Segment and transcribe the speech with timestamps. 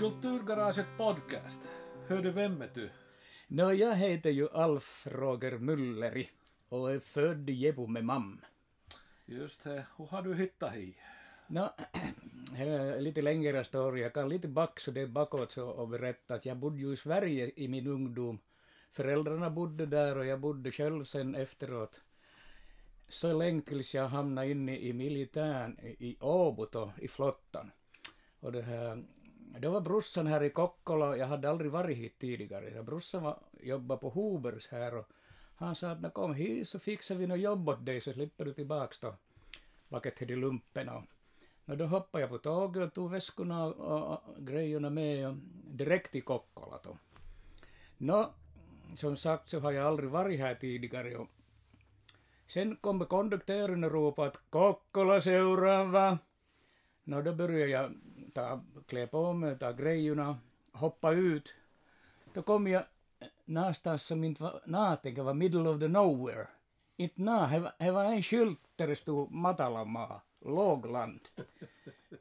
[0.00, 1.68] Kulturgaraget podcast.
[2.08, 2.90] Hörde vem är du?
[3.48, 6.28] Nå, jag heter ju Alf Roger Mülleri
[6.68, 8.40] och är född i Jebu med mam.
[9.26, 10.96] Just det, hur har du hittat hit?
[12.56, 14.00] Är lite längre story.
[14.00, 16.92] Jag kan lite back så det är bakåt så och berätta att jag bodde ju
[16.92, 18.38] i Sverige i min ungdom.
[18.92, 22.00] Föräldrarna bodde där och jag bodde själv sen efteråt.
[23.08, 27.70] Så länge tills jag hamnade inne i militären i i Åbo då, i flottan.
[28.40, 29.04] Och det här,
[29.58, 32.82] då var brorsan här i Kokkola, jag hade aldrig varit hit tidigare.
[32.82, 35.08] Brorsan var, jobbade på Hubers här och
[35.56, 38.54] han sa att kom hit så fixar vi något jobb åt dig så slipper du
[38.54, 39.14] tillbaks då.
[39.88, 40.88] Vaket till lumpen
[41.64, 45.34] och då hoppade jag på tåget och tog väskorna och, och, och grejerna med och
[45.64, 46.98] direkt till Kokkola då.
[47.98, 48.32] Nå,
[48.94, 51.28] som sagt så har jag aldrig varit här tidigare och
[52.46, 56.18] sen kom konduktören och ropade att Kokkola seuraava.
[57.04, 57.92] Nå, då började jag
[58.30, 60.38] ta, klä på mig, ta grejerna,
[60.72, 61.54] hoppa ut.
[62.32, 62.84] Då kom jag
[63.44, 66.46] någonstans som inte var naten, det var middle of the nowhere.
[66.96, 71.20] Inte na, det var, en skylt där det stod Matalamaa, lågland.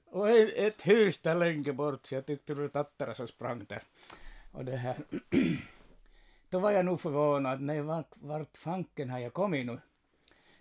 [0.06, 3.66] Och ett, ett hus där längre bort, så jag tyckte det var tattare som sprang
[3.70, 3.84] där.
[4.52, 4.98] Och det här.
[6.50, 9.80] Då var jag nog förvånad, nej vart, vart fanken har jag kommit nu?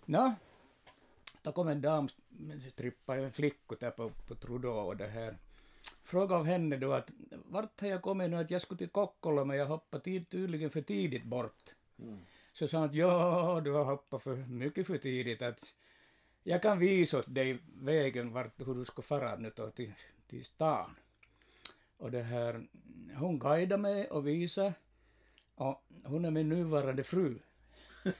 [0.05, 0.33] Nå,
[1.41, 2.07] då kom en dam,
[2.75, 5.37] trippade en flicka där på, på Trudeau och det här.
[6.03, 9.45] Fråga av henne då att vart har jag kommit nu att jag skulle till Kokkola
[9.45, 11.75] men jag hoppade tid, tydligen för tidigt bort.
[12.53, 15.73] Så sa han att ja, du har hoppat för mycket för tidigt att
[16.43, 19.93] jag kan visa åt dig vägen vart, hur du ska fara nu då till,
[20.27, 20.95] till stan.
[21.97, 22.67] Och det här,
[23.15, 24.73] hon guidade mig och visade
[25.55, 27.39] och hon är min nuvarande fru.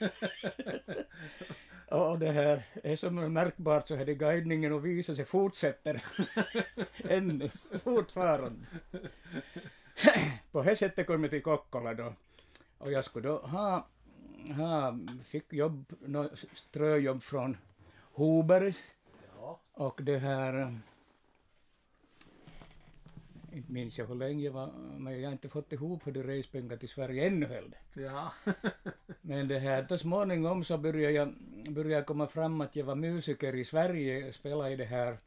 [1.91, 6.03] och det här är som är märkbart så är det guidningen och visa sig fortsätter
[7.09, 7.49] ännu
[7.83, 8.65] fortfarande.
[10.51, 12.13] På det sättet kom jag till Kokkola då.
[12.77, 13.87] Och jag skulle då ha,
[14.55, 17.57] ha fick jobb, no, ströjobb från
[18.15, 18.77] Hubers
[19.39, 19.59] Ja.
[19.73, 20.79] och det här
[23.59, 26.23] inte minns jag hur länge jag var, men jag har inte fått ihop hur det
[26.23, 27.79] respengar till Sverige ännu heller.
[27.93, 28.33] Ja.
[29.21, 31.33] Men det här, så småningom så började jag,
[31.69, 35.17] började jag komma fram att jag var musiker i Sverige, spelade i det här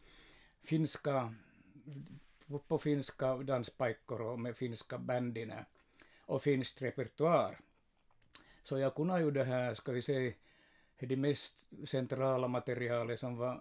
[0.62, 1.34] finska,
[2.68, 5.64] på finska danspaikkor och med finska bandina
[6.26, 7.58] och finskt repertoar.
[8.62, 10.32] Så jag kunde ju det här, ska vi säga,
[10.98, 13.60] det mest centrala materialet som var,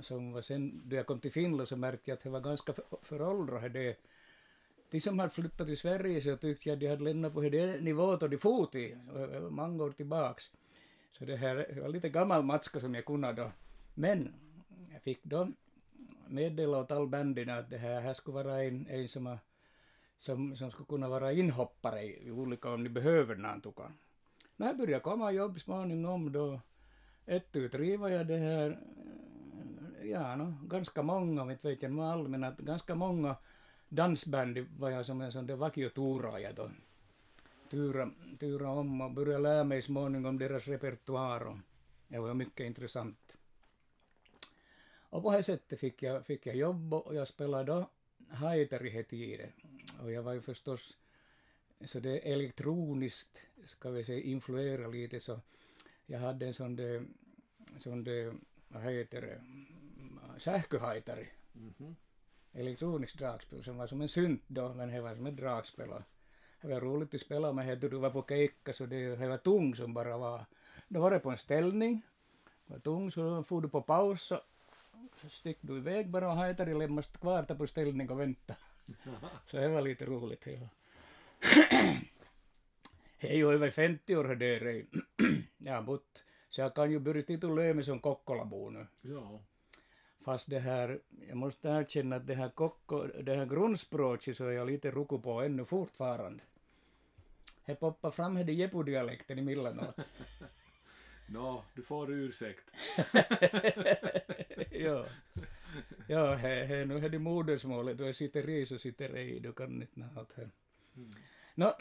[0.00, 2.72] som var sen, då jag kom till Finland så märkte jag att det var ganska
[2.72, 3.96] för- föråldrat det.
[4.90, 7.84] De som hade flyttat till Sverige så tyckte jag att de hade lämnat på den
[7.84, 10.50] nivå då de fot i, och det var många år tillbaks.
[11.10, 13.52] Så det här det var lite gammal matska som jag kunde då.
[13.94, 14.34] Men
[14.92, 15.48] jag fick då
[16.28, 19.38] meddela åt all bandina att det här, här skulle vara en, en som,
[20.16, 23.72] som, som skulle kunna vara inhoppare i olika om ni behöver någonting.
[24.56, 26.60] När jag började komma jobb småningom då
[27.26, 28.78] ett ut var jag det här,
[30.04, 33.36] ja no, ganska många, om inte vet jag all, men att ganska många
[33.88, 36.70] dansband var jag som en sån där vakioturaaja då.
[37.70, 41.60] Tura, tura om och började lära mig småningom deras repertoar
[42.08, 43.36] det var mycket intressant.
[44.96, 47.90] Och på det sättet fick jag, fick jag jobb och jag spelade då
[48.28, 49.52] haiter i tiden.
[50.02, 50.96] Och jag var ju förstås
[51.84, 55.40] så det elektroniskt, ska vi säga, influera lite så
[56.06, 57.04] jag hade en sån där,
[57.78, 58.34] sån där,
[58.68, 59.40] vad heter det,
[60.38, 61.96] sähköhaitari, Mhm.
[62.52, 65.88] elektronisk dragspel som var som en synt då, men det var som ett dragspel.
[66.60, 69.38] Det var roligt att spela med det, du var på keikka så det, det var
[69.38, 70.44] tung som bara var.
[70.88, 72.02] Då var det på en ställning,
[72.66, 74.40] var tung så får du på paus så,
[75.20, 78.54] så stick du iväg bara och haitari lämnas kvar där på ställning och vänta.
[79.46, 80.46] Så det var lite roligt.
[80.46, 80.68] Ja.
[83.20, 84.86] Det är ju över 50 år det är
[85.58, 88.86] Jag har bott, så jag kan ju börja titulera mig som Kokkolabo nu.
[89.00, 89.40] Ja.
[90.24, 94.52] Fast det här, jag måste erkänna att det här, kokko, det här grundspråket så är
[94.52, 96.42] jag lite ruku på ännu fortfarande.
[97.66, 99.96] Det poppar fram här i jepu-dialekten emellanåt.
[101.26, 102.70] Nå, du får ursäkt.
[104.70, 105.06] ja.
[106.08, 109.82] Ja, he, he, nu är det modersmålet, då sitter i så sitter i, då kan
[109.82, 110.50] inte något här.
[111.54, 111.76] Nå,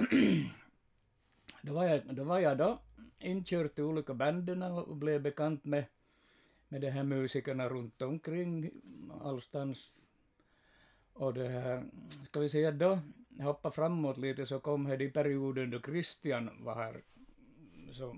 [1.61, 2.79] då var jag då, var jag då
[3.19, 5.85] inkörd till olika banden och blev bekant med,
[6.73, 8.71] med de här musikerna runt omkring
[9.21, 9.93] allstans.
[11.13, 11.83] Och det här,
[12.25, 12.99] ska vi säga då,
[13.39, 17.01] hoppa framåt lite så kom här i perioden då Christian var här,
[17.91, 18.17] så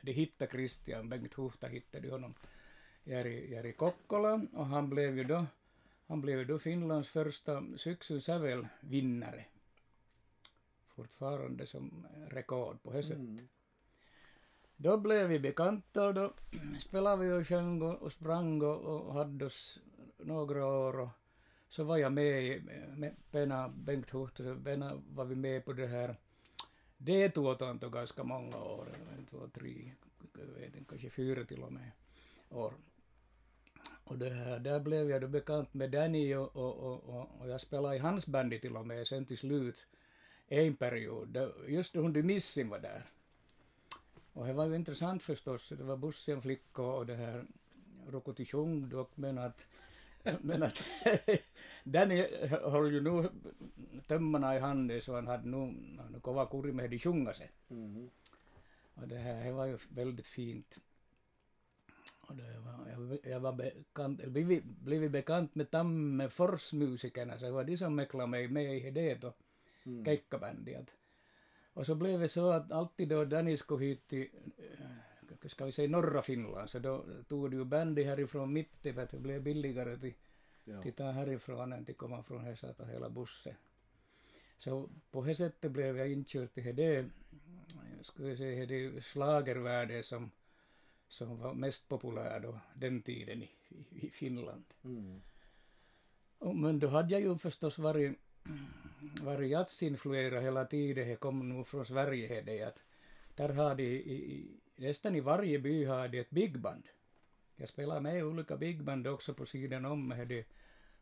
[0.00, 2.34] de hittade Christian, Bengt Huhta hittade honom
[3.04, 5.46] Jari Kokkola och han blev ju då
[6.06, 9.44] Han blev då Finlands första Syksynsävel-vinnare,
[10.88, 13.48] Fortfarande som rekord på det Mm.
[14.76, 16.32] Då blev vi bekanta och då
[16.78, 19.78] spelade vi och sjöng och sprang och, och hade oss
[20.18, 21.00] några år.
[21.00, 21.08] Och
[21.68, 22.62] så var jag med, i-
[22.96, 26.16] med Penna, Bengt Huhtare, Penna var vi med på det här
[26.96, 28.86] D-tuotanto ganska många år,
[29.18, 29.92] en, två, tre,
[30.38, 31.90] jag vet inte, kanske fyra till och med
[32.50, 32.74] år.
[34.04, 37.48] Och det här, där blev jag då bekant med Danny och, och, och, och, och
[37.48, 39.86] jag spelade i hans bandy till och med sen till slut
[40.48, 43.10] en period, just då hon Missin var där.
[44.34, 47.44] Och det var ju intressant förstås, det var bussen flicka och det här
[48.06, 49.66] Rokoti sjung dock, men att,
[50.40, 50.82] men att
[51.84, 53.30] Danny höll ju nu
[54.06, 57.50] tömmarna i handen så han hade nog han kova kuri med de sjunga sig.
[57.70, 58.10] Mm.
[58.94, 60.78] Och det här det var ju väldigt fint.
[62.20, 67.64] Och det var, jag, jag var bekant, blivit, blivit bekant med Tammerfors-musikerna, så det var
[67.64, 69.32] de som mäklade mig med i det då,
[69.86, 70.04] Mm.
[70.04, 70.76] keikkabandy.
[71.74, 74.28] Och så blev det så att alltid då Danny skulle hit till,
[74.58, 79.02] eh, ska vi säga norra Finland, så då tog du ju bandy härifrån mitten för
[79.02, 80.14] att det blev billigare till,
[80.64, 80.82] Ja.
[80.82, 83.54] till ta härifrån än till komma från Hesa och hela bussen.
[84.56, 87.10] Så på det sättet blev jag inkörd till det,
[88.02, 90.30] skulle jag säga, det schlagervärde som,
[91.08, 94.64] som var mest populär då, den tiden i, i, i Finland.
[94.84, 95.20] Mm.
[96.38, 98.18] Och, men då hade jag ju förstås varit,
[99.22, 101.08] varit jazzinfluerad hela tiden.
[101.08, 102.82] Det kom nog från Sverige det att
[103.34, 106.88] där har de, i, i, nästan i varje by har de ett bigband.
[107.56, 110.46] Jag spelar med i olika bigband också på sidan om med det,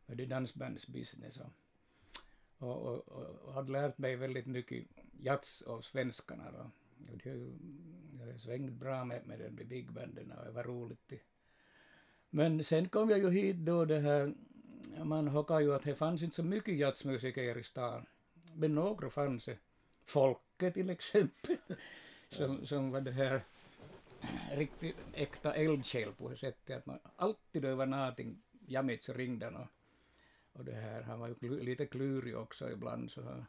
[0.06, 1.40] med det dansbandsbusiness.
[2.58, 4.86] Och, och, och, och hade lärt mig väldigt mycket
[5.20, 6.70] jazz av svenskarna då.
[7.12, 7.30] Och det,
[8.18, 11.08] har har svängt bra med, med de bigbanden och det var roligt.
[11.08, 11.20] Det.
[12.30, 14.34] Men sen kom jag ju hit då det här
[15.04, 18.06] man hockar ju att det fanns inte så mycket jazzmusiker i stan.
[18.54, 19.58] Men några fanns det.
[20.06, 21.56] Folke till exempel.
[22.28, 23.44] som, som var det här
[24.54, 29.56] riktigt äkta eldsjäl på det sättet att man alltid över någonting jammet så ringde han
[29.56, 29.68] och,
[30.52, 33.46] och det här, han var ju klu, lite klurig också ibland så han,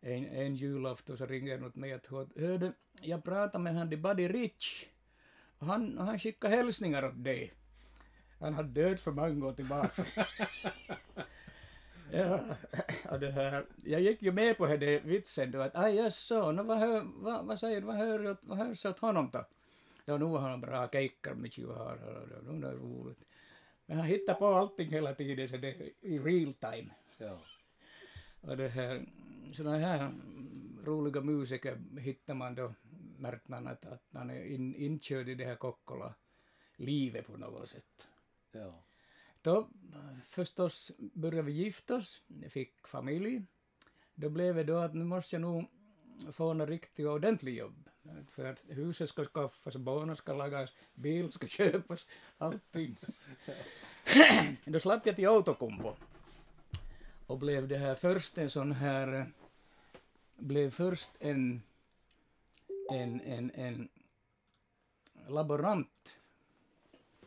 [0.00, 2.06] en, en julafton så ringde han åt mig att
[2.36, 4.86] hörde, jag pratade med han i Buddy Rich
[5.58, 7.52] och han, han skickade hälsningar åt dig.
[8.42, 10.04] Han hade dött för många år tillbaka.
[12.12, 12.40] ja,
[13.10, 16.52] och det här, jag gick ju med på det där vitsen då att aj jaså,
[16.52, 19.46] no, vad, hör, vad, vad säger vad hör, vad hörs åt honom då?
[20.04, 23.24] Ja, nu har han bra keikkar mycket har, och det- är roligt.
[23.86, 26.90] Men han hittar på allting hela tiden så det i real time.
[27.18, 27.40] Ja.
[28.40, 29.06] Och det här,
[29.52, 30.12] sådana här
[30.84, 32.74] roliga musiker hittar man då,
[33.18, 38.08] märker man att, att man är in, inkörd i det här Kokkola-livet på något sätt.
[38.52, 38.82] Ja.
[39.42, 39.68] Då
[40.26, 43.42] förstås började vi gifta oss, fick familj.
[44.14, 45.70] Då blev det då att nu måste jag nog
[46.32, 47.88] få något riktigt ordentligt jobb.
[48.30, 52.06] För att huset ska skaffas, barnen ska lagas, bil ska köpas,
[52.38, 52.96] allting.
[54.64, 55.88] då slapp jag till Outokumpu.
[57.26, 59.32] Och blev det här först en sån här,
[60.36, 61.62] blev först en,
[62.90, 63.88] en, en, en
[65.28, 66.18] laborant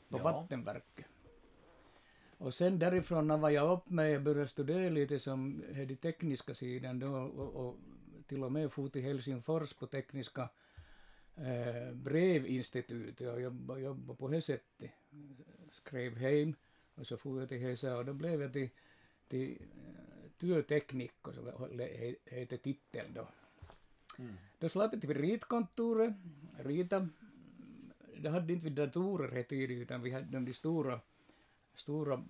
[0.09, 0.23] på Ja.
[0.23, 1.05] vattenverket.
[2.37, 6.99] Och sen därifrån när jag upp mig och började studera lite som den tekniska sidan
[6.99, 7.77] då och, och
[8.27, 10.49] till och med for till Helsingfors på tekniska
[11.35, 14.91] eh, brevinstitutet och jobbade, jobbade på det sättet.
[15.71, 16.55] Skrev hem
[16.95, 18.69] och så for jag till Hesa och då blev jag till,
[19.27, 23.27] till eh, työteknikko, så he- heter titeln då.
[24.19, 24.35] Mm.
[24.59, 26.13] Då slapp jag till ritkontoret,
[26.57, 27.09] rita.
[28.17, 30.99] Det hade inte vi datorer här tidigt utan vi hade de stora,
[31.75, 32.23] stora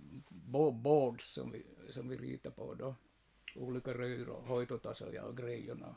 [0.72, 2.94] boards som vi, som vi ritade på då.
[3.56, 5.94] Olika rör och hojtotasoja och grejerna.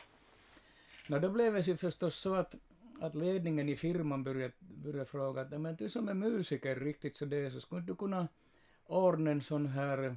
[1.10, 2.56] No, då blev det ju förstås så att,
[3.00, 7.25] att ledningen i firman började, började fråga att men du som är musiker riktigt så
[7.25, 8.27] det så skulle du kunna
[8.86, 10.15] ordna en sån här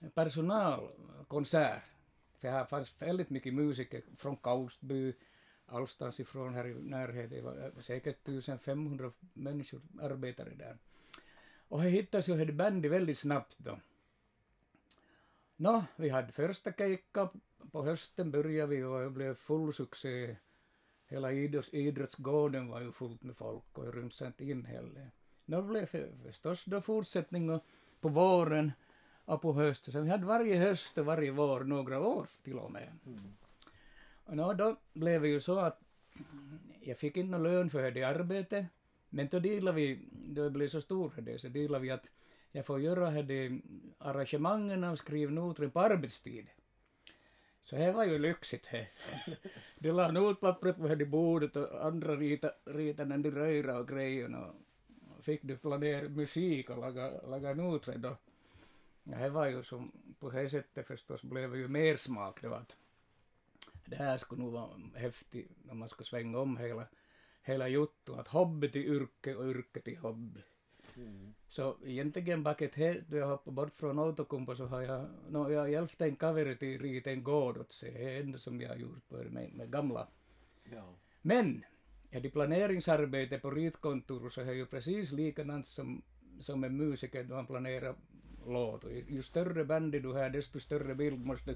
[0.00, 1.82] eh, personalkonsert.
[2.38, 5.12] För här fanns väldigt mycket musiker från Kaustby,
[5.66, 7.30] allstans ifrån här i närheten.
[7.30, 10.78] Det var eh, säkert 1500 människor arbetade där.
[11.70, 13.78] Och det hittades ju det bandet väldigt snabbt då.
[15.56, 17.28] Nå, vi hade första keikka.
[17.72, 20.36] På hösten började vi och det blev full succé.
[21.06, 25.10] Hela idrotts, idrottsgården var ju fullt med folk och rymdes inte in heller.
[25.44, 27.60] Nå blev det förstås då fortsättning
[28.00, 28.72] på våren
[29.24, 29.92] och på hösten.
[29.92, 32.92] Så vi hade varje höst och varje vår några år till och med.
[33.06, 33.32] Mm.
[34.24, 35.80] Och nå, då blev det ju så att
[36.80, 38.66] jag fick inte någon lön för det arbetet.
[39.10, 42.10] Men då delar vi, då det blev så stor det, så delar vi att
[42.52, 43.62] jag får göra här de
[43.98, 46.46] arrangemangen av skrivnoter på arbetstid.
[47.62, 48.88] Så det var ju lyxigt det.
[49.78, 54.46] De la notpappret på här bordet och andra ritade rita när de röra och grejerna
[55.16, 58.16] och fick du planera musik och laga, laga noter då.
[59.04, 62.54] Ja, det var ju som på det sättet förstås blev det ju mer smak då
[62.54, 62.76] att
[63.84, 66.86] det här skulle nog vara häftigt om man skulle svänga om hela,
[67.50, 70.40] hela juttu, att hobby till yrke och yrke till hobby.
[70.96, 71.34] Mm.
[71.48, 75.60] Så egentligen baket he, då jag hoppade bort från Outokumpu så har jag, no, jag
[75.60, 77.92] har hjälpt en kaveri till rita en gård åt sig.
[77.92, 80.08] Det är det enda som jag har gjort på med, med gamla.
[80.72, 80.94] Ja.
[81.22, 81.64] Men,
[82.10, 86.02] ja, det planeringsarbete på ritkontor så är ju precis likadant som,
[86.40, 87.94] som en musiker då han planerar
[88.46, 88.84] låt.
[89.08, 91.54] Ju större bandet du har desto större bild måste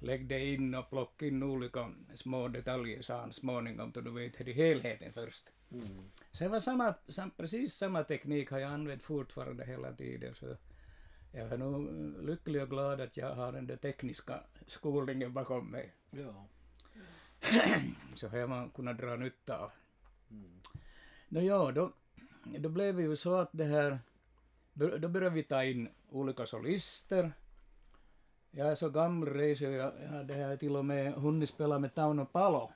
[0.00, 4.40] du lägga dig in och plocka in olika små detaljer så småningom då du vet
[4.40, 5.50] hur helheten först.
[5.70, 6.10] Mm.
[6.30, 10.34] Så det var samma, sam, precis samma teknik har jag använt fortfarande hela tiden.
[10.34, 10.56] Så
[11.32, 11.90] jag är nog
[12.24, 15.94] lycklig och glad att jag har den där tekniska skolningen bakom mig.
[16.10, 16.46] Ja.
[18.14, 19.70] Så har man kunnat dra nytta av.
[20.30, 20.60] Mm.
[21.28, 21.92] Nå ja, då,
[22.58, 23.98] då blev det ju så att det här,
[24.72, 27.32] då började vi ta in olika solister.
[28.56, 32.26] Jag är så gammal reser, jag, hade här till och med hunnit spela med Tauno
[32.26, 32.72] Palo.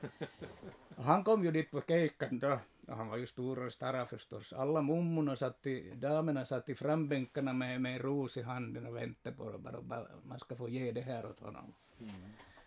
[0.96, 2.58] Och han kom ju dit på keikan då.
[2.88, 4.52] Och han var ju stor och stara förstås.
[4.52, 9.36] Alla mummorna satt i, damerna satt i frambänkarna med, med ros i handen och väntade
[9.36, 9.58] på.
[9.58, 11.72] Bara, bara, man ska få ge det här åt honom.
[12.00, 12.12] Mm.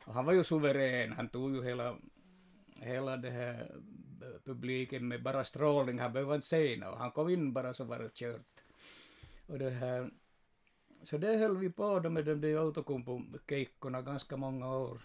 [0.06, 1.14] Och han var ju suverän.
[1.14, 1.96] Han tog ju hela,
[2.76, 3.72] hela det här
[4.46, 6.00] publiken med bara strålning.
[6.00, 7.00] Han behövde inte säga något.
[7.00, 8.64] Han kom in bara så var det kört.
[9.48, 10.10] Och det här,
[11.06, 15.02] så det höll vi på då med de där Outokumpu-keikkorna ganska många år.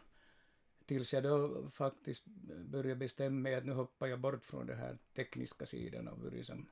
[0.86, 2.24] Tills jag då faktiskt
[2.70, 6.42] började bestämma mig att nu hoppar jag bort från den här tekniska sidan och börjar
[6.42, 6.66] som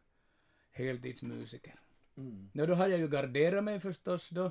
[0.70, 1.74] heltidsmusiker.
[2.16, 2.50] Mm.
[2.52, 4.50] Ja, då hade jag ju garderat mig förstås då,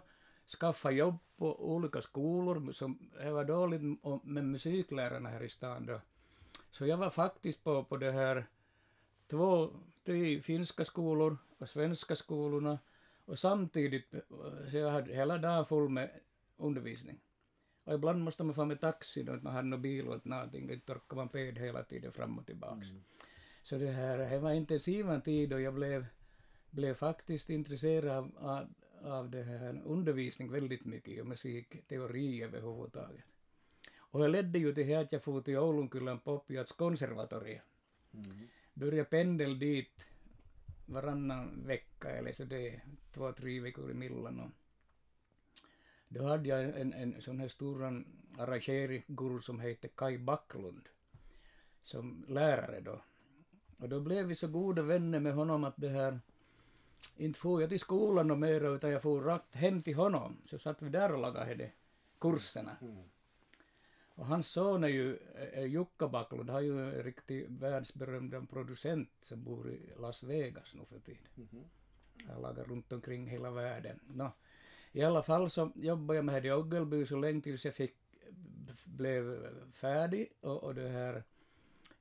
[0.59, 3.81] skaffa jobb på olika skolor, som det var dåligt
[4.23, 6.01] med musiklärarna här i stan då.
[6.71, 8.45] Så jag var faktiskt på, på det här
[9.27, 9.69] två,
[10.03, 12.79] tre finska skolor och svenska skolorna
[13.27, 14.13] och samtidigt,
[14.71, 16.09] så jag hade hela dagen full med
[16.57, 17.19] undervisning.
[17.83, 20.67] Och ibland måste man få med taxi då, att man hade någon bil eller någonting,
[20.67, 22.89] då torkar man ped hela tiden fram och tillbaks.
[22.89, 23.03] Mm.
[23.63, 26.05] Så det här, det var intensiv tid och jag blev,
[26.69, 33.25] blev faktiskt intresserad av, av, av det här undervisning väldigt mycket och musikteori överhuvudtaget.
[33.97, 37.61] Och det ledde ju till att jag for till Oulunkylän Popiats konservatorium.
[38.13, 38.47] Mm.
[38.73, 40.03] Började pendel dit
[40.87, 42.81] varannan vecka eller så det,
[43.13, 44.39] två, tre veckor emellan.
[44.39, 44.51] Och
[46.07, 48.03] då hade jag en, en sån här stor
[48.37, 50.89] arrangeringsguru som hette Kai Backlund
[51.81, 53.01] som lärare då.
[53.77, 56.19] Och då blev vi så goda vänner med honom att det här,
[57.17, 60.37] inte for jag till skolan och mera utan jag for rakt hem till honom.
[60.45, 61.71] Så satt vi där och lagade de
[62.19, 62.77] kurserna.
[62.81, 63.03] Mm.
[64.17, 65.17] Och hans son är ju
[65.53, 70.73] är Jukka Backlund, han är ju en riktig världsberömd producent som bor i Las Vegas
[70.73, 71.27] nu för tiden.
[71.35, 71.63] Mhm.
[72.27, 73.99] Han lagar runt omkring hela världen.
[74.07, 74.31] Nå,
[74.91, 77.95] I alla fall så jobbade jag med det i Oggelby så länge tills jag fick,
[78.85, 81.23] blev färdig och, och det här,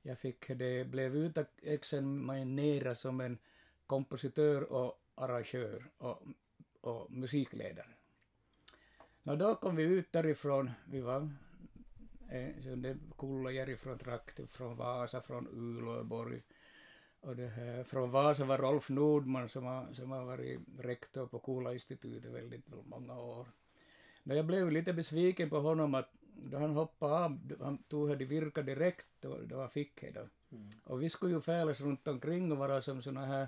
[0.01, 3.37] jag fick det, blev utexaminerad som en
[3.87, 6.23] kompositör och arrangör och,
[6.81, 7.93] och musikledare.
[9.23, 11.29] Nå, då kom vi ut därifrån, vi var
[12.29, 16.41] eh, så det kullajär från trakten, från Vasa, från Uleåborg.
[17.19, 21.39] Och det här, från Vasa var Rolf Nordman som har, som har varit rektor på
[21.39, 23.47] Kula-institutet väldigt många år.
[24.23, 28.25] Men jag blev lite besviken på honom att då han hoppade av, han tog det
[28.25, 30.11] virka direkt då, då han fick det.
[30.11, 30.27] Då.
[30.51, 30.69] Mm.
[30.83, 33.47] Och vi skulle ju färdas runt omkring och vara som såna här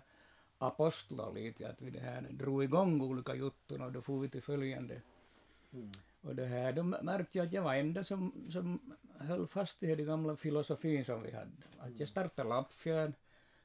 [0.58, 4.42] apostlar lite, att vi det här drog igång olika jutton och då får vi till
[4.42, 5.02] följande.
[5.74, 5.92] Mm.
[6.22, 9.96] Och det här, då märkte jag att jag var enda som, som höll fast i
[9.96, 11.52] den gamla filosofin som vi hade.
[11.80, 13.14] Att jag startade Lappfjärd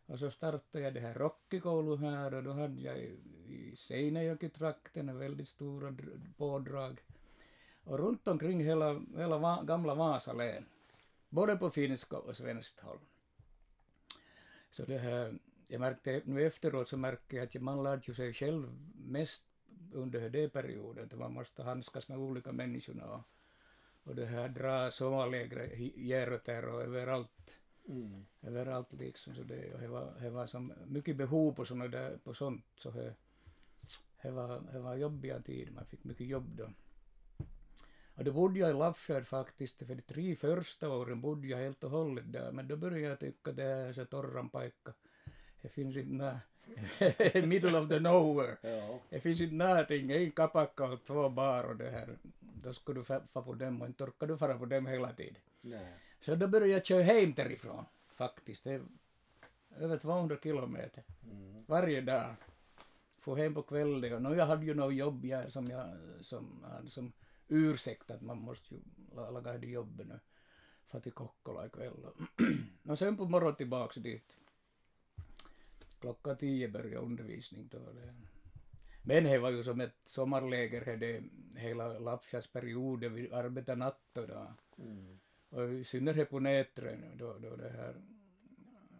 [0.06, 3.18] och så startade jag det här rockikoulu här och då hade jag i,
[3.48, 7.00] i Seinäjoki-trakten väldigt stora dr- pådrag.
[7.84, 10.64] Och runt omkring hela, hela va, gamla Vasa län.
[11.28, 12.98] Både på finska och svenskt håll.
[14.70, 18.72] Så det här, jag märkte nu efteråt så märker jag att man lärde sig själv
[18.94, 19.44] mest
[19.94, 21.04] under den perioden.
[21.04, 23.20] Att man måste handskas med olika människor och,
[24.04, 27.60] och det här dra sommarläger i Järötär och överallt.
[27.88, 28.26] Mm.
[28.42, 29.34] Överallt liksom.
[29.34, 32.64] Så det, och det, var, det var som mycket behov på, såna där, på sånt.
[32.76, 33.14] Så det,
[34.22, 35.72] det, var, det var jobbiga tid.
[35.72, 36.70] Man fick mycket jobb då.
[38.16, 39.78] Och då bodde jag i Lappfjärd faktiskt.
[39.78, 42.52] För de tre första åren bodde jag helt och hållet där.
[42.52, 44.92] Men då började jag tycka det är så torran paikka.
[45.64, 46.40] Det finns inte
[47.46, 48.56] middle of the nowhere.
[48.62, 48.98] Ja.
[49.10, 52.18] Det finns inte någonting, en kapacka och två bar och det här.
[52.40, 55.42] Då skulle du få på dem och inte orkar du fara på dem hela tiden.
[55.60, 55.86] Nej.
[56.20, 58.64] Så då började jag köra hem därifrån faktiskt.
[58.64, 58.82] Det är
[59.78, 61.56] över 200 kilometer Mm.
[61.66, 62.34] varje dag.
[63.20, 65.86] Få hem på kvällen och nu jag hade ju något jobb jag, som jag
[66.20, 67.12] som hade som
[67.48, 68.80] ursäkt att man måste ju
[69.14, 70.20] la- laga det jobbet nu.
[70.88, 72.06] För till Kokkola ikväll.
[72.88, 74.36] och sen på morgonen tillbaks dit.
[76.04, 77.78] Klockan tio började undervisning då.
[79.02, 81.22] Men det var ju som ett sommarläger här det
[81.56, 83.14] hela Lappfjärdsperioden.
[83.14, 84.52] Vi arbetade natt och dag.
[84.78, 85.18] Mm.
[85.50, 87.94] Och i synnerhet på Nätrön då, då det här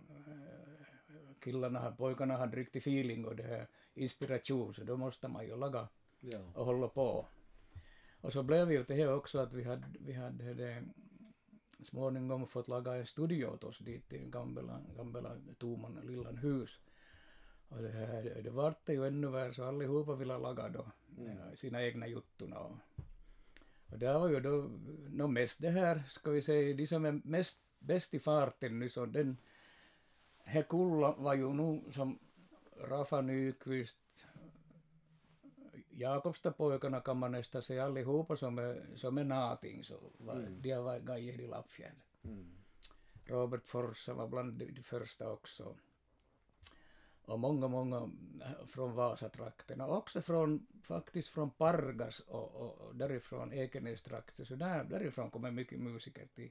[0.09, 5.57] eh, killarna, pojkarna hade riktig feeling och det här inspiration så då måste man ju
[5.57, 5.89] laga
[6.21, 6.41] Ja.
[6.55, 7.27] och hålla på.
[8.21, 10.85] Och så blev ju det här också att vi hade, vi hade det
[11.81, 16.81] småningom fått laga en studio åt oss dit i gamla, gamla tomma lilla hus.
[17.69, 20.87] Och det, här, det vart det ju ännu värre så allihopa ville laga då
[21.19, 21.57] Mm.
[21.57, 22.59] sina egna juttorna.
[22.59, 22.77] Och,
[23.91, 24.71] och det var ju då,
[25.09, 28.89] no mest det här, ska vi säga, de som är mest bäst i farten nu
[28.89, 29.37] så den,
[30.39, 32.19] här kulla var ju nu som
[32.81, 34.27] Rafa Nyqvist,
[35.91, 40.63] Jakobsta pojkarna kan man nästan säga allihopa som är, som är någonting så var, Mm.
[40.63, 41.97] de har varit gajer i Lappfjärd.
[42.25, 42.47] Mm.
[43.27, 45.77] Robert Forsa var bland de första också.
[47.27, 47.97] Och många, många
[48.43, 54.47] eh, från Vasatrakten och också från, faktiskt från Pargas och, och, och därifrån Ekenästrakten.
[54.47, 56.51] Så där, därifrån kommer mycket musiker till.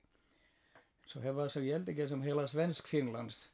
[1.05, 3.51] Så det var så egentligen som hela Svensk-Finlands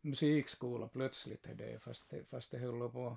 [0.00, 3.16] musikskola plötsligt, det, fast, det, fast det höll på.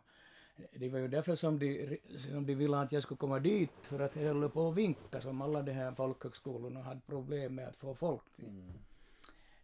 [0.73, 3.99] Det var ju därför som de, som de ville att jag skulle komma dit, för
[3.99, 7.77] att det höll på att vinka som alla de här folkhögskolorna hade problem med att
[7.77, 8.47] få folk till.
[8.47, 8.73] Mm.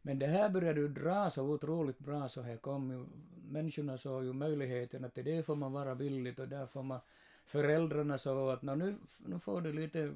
[0.01, 3.05] Men det här började ju dra så otroligt bra så här kom ju,
[3.51, 6.99] människorna såg ju möjligheten att det får man vara billigt och där får man,
[7.45, 8.95] föräldrarna såg att "Nå, nu,
[9.25, 10.13] nu får du lite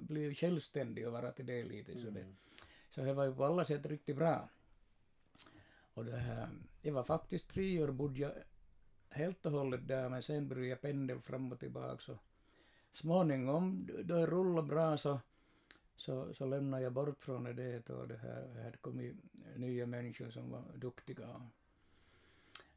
[0.00, 2.36] bli självständig och vara till det lite så det, Mm.
[2.90, 4.48] så det var ju på alla sätt riktigt bra.
[5.94, 6.48] Och det här,
[6.82, 8.32] det var faktiskt tre år bodde jag
[9.08, 12.18] helt och hållet där men sen började jag pendla fram och tillbaka så
[12.92, 15.20] småningom då det rullade bra så
[15.96, 19.16] så, så lämnade jag bort från det och det här det hade kommit
[19.56, 21.50] nya människor som var duktiga.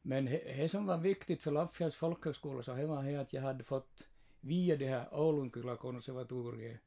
[0.01, 3.63] Men det som var viktigt för Lappfjärds folkhögskola så det var det att jag hade
[3.63, 4.07] fått
[4.39, 6.81] via det här Oulunkylä konservatoriet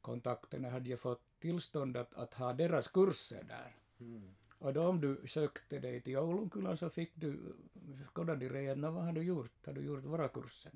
[0.00, 3.76] kontakterna hade jag fått tillstånd att, att ha deras kurser där.
[4.00, 4.34] Mm.
[4.58, 7.54] Och då om du sökte dig till Oulunkylä så fick du,
[8.14, 9.66] skådade de redan, vad har du gjort?
[9.66, 10.72] Har du gjort våra kurser?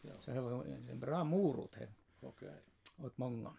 [0.00, 0.10] Ja.
[0.16, 1.88] Så det var en bra morot här
[2.20, 2.54] Okej.
[2.96, 3.50] åt många.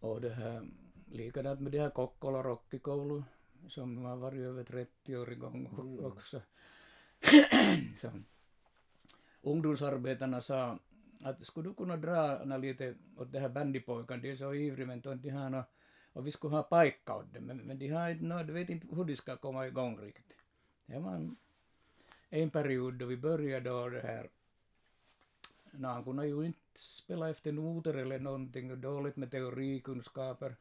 [0.00, 0.68] Och det här,
[1.10, 3.22] likadant med det här Kokkola rockikoulu
[3.68, 6.04] som nu har varit över 30 år igång Mm.
[6.04, 6.40] också.
[7.96, 8.10] så,
[9.42, 10.78] ungdomsarbetarna sa
[11.22, 14.86] att skulle du kunna dra nå lite åt det här bandypojkarna, de är så ivriga
[14.86, 15.64] men de har nå,
[16.12, 18.70] och vi skulle ha paikka åt dem, men, men de har inte nå, de vet
[18.70, 20.36] inte hur de ska komma igång riktigt.
[20.86, 21.36] Det var en,
[22.30, 24.28] en period då vi började då det här
[25.82, 30.56] han kunde ju inte spela efter noter eller någonting och dåligt med teorikunskaper.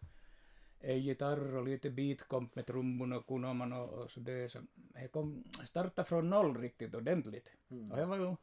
[0.79, 4.51] En gitarr och lite beatkomp med trummorna kunde man och, och så det.
[4.51, 7.49] Så det kom starta från noll riktigt ordentligt.
[7.69, 7.91] Mm.
[7.91, 8.35] Och det var ju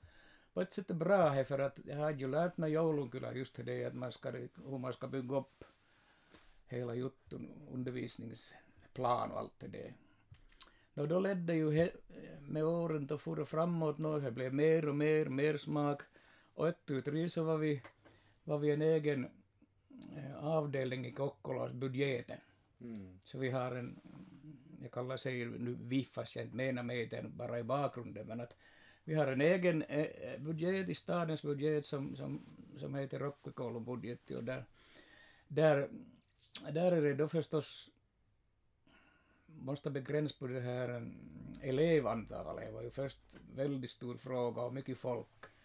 [0.53, 3.85] på ett sätt bra här för att jag hade ju lärt mig joulunkylä just det
[3.85, 5.65] att man ska, hur man ska bygga upp
[6.67, 9.95] hela jutun, undervisningsplan och allt det där.
[10.95, 11.91] No, då ledde ju he,
[12.41, 16.03] med åren då for det framåt det blev mer och mer, mer smak.
[16.57, 17.83] Och ett tu tre så var vi,
[18.45, 19.29] var vi en egen
[20.17, 22.39] eh, avdelning i Kokkolas budgeten.
[22.81, 23.19] Mm.
[23.25, 24.01] Så vi har en,
[24.83, 28.41] jag kallar sig nu VIF fast jag inte menar med den bara i bakgrunden, men
[28.41, 28.57] att
[29.05, 32.41] vi har en egen eh, budget i stadens budget som, som,
[32.79, 34.65] som heter Rockikoulun budget och där,
[35.49, 35.89] där,
[36.73, 37.91] där är det då förstås
[39.47, 41.13] måste begräns på det här
[41.63, 42.67] elevantalet.
[42.67, 43.19] Det var ju först
[43.55, 45.56] väldigt stor fråga och mycket folk.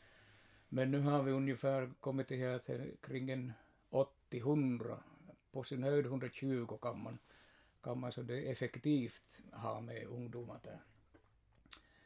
[0.74, 3.54] Men nu har vi ungefär kommit till att det är kring en
[4.30, 4.98] 80-100,
[5.52, 7.18] på sin höjd 120 kan man,
[7.82, 10.80] kan man så det effektivt ha med ungdomar där.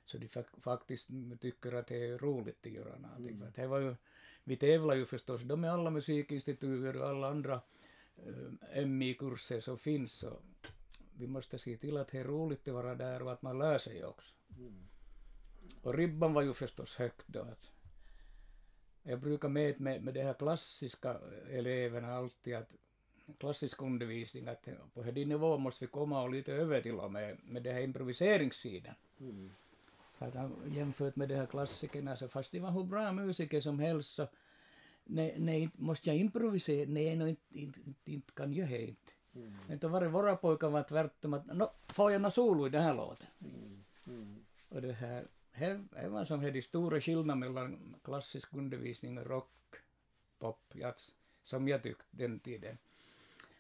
[0.06, 3.28] Så de fak- faktiskt tycker att det är roligt att göra någonting.
[3.36, 3.39] Mm.
[3.39, 3.95] För att det var ju,
[4.43, 7.62] vi tävlar ju förstås, de är alla musikinstituter och alla andra
[8.73, 10.12] eh, MI-kurser som finns.
[10.12, 10.39] Så
[11.17, 13.78] vi måste se till att det är roligt att vara där och att man lär
[13.78, 14.36] sig också.
[14.58, 14.88] Mm.
[15.82, 17.41] Och ribban var ju förstås högt då.
[17.41, 17.74] Att
[19.08, 21.18] jag brukar med med, med de här klassiska
[21.52, 22.74] eleverna alltid att
[23.38, 27.38] klassisk undervisning att på den nivån måste vi komma och lite över till och med,
[27.44, 28.96] med den här improviseringssidan.
[29.20, 29.52] Mm.
[30.20, 33.62] Så att han, jämfört med de här klassikerna så fast de var hur bra musiker
[33.62, 34.28] som helst så
[35.04, 36.89] nej, nej, måste jag improvisera?
[36.89, 39.12] Nej, no, inte, inte, inte, inte kan jag det inte.
[39.36, 39.54] Mm.
[39.68, 42.70] Men då var det våra pojkar var tvärtom att no, får jag något solo i
[42.70, 43.28] den här låten?
[43.39, 43.84] Mm.
[44.08, 44.46] Mm.
[44.70, 49.28] Och det här, här, här var som här de stora skillnaden mellan klassisk undervisning och
[49.28, 49.76] rock,
[50.39, 51.12] pop, jazz,
[51.44, 52.78] som jag tyckte den tiden.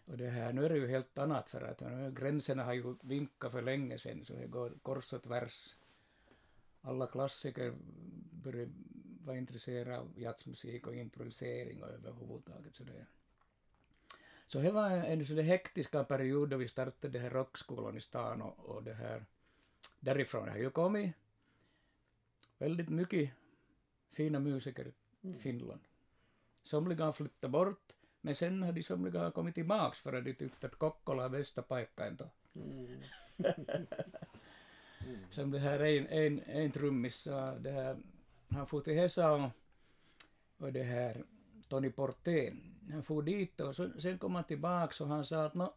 [0.05, 2.95] Och det här, nu är det ju helt annat för att nu, gränserna har ju
[3.01, 5.75] vinkat för länge sedan så det går kors och tvärs.
[6.81, 7.73] Alla klassiker
[8.43, 8.69] börjar
[9.25, 13.05] vara intresserade av jazzmusik och improvisering och överhuvudtaget sådär.
[14.47, 18.41] Så det var en sån hektiska period då vi startade den här rockskolan i stan
[18.41, 19.25] och, och det här
[19.99, 21.11] därifrån har ju kommit
[22.57, 23.31] väldigt mycket
[24.11, 24.91] fina musiker
[25.21, 25.81] till Finland.
[26.63, 30.67] Somliga har flyttat bort, men sen har de somliga kommit tillbaks för att de tyckte
[30.67, 32.29] att Kokkola är bästa paikka då.
[32.55, 33.01] Mm.
[35.29, 37.97] Som det här en, en, en trummis sa, det här,
[38.49, 39.49] han for till Hesa och,
[40.57, 41.23] och det här
[41.67, 45.53] Tony Portén, han for dit och så, sen kom han tillbaks och han sa att
[45.53, 45.73] no,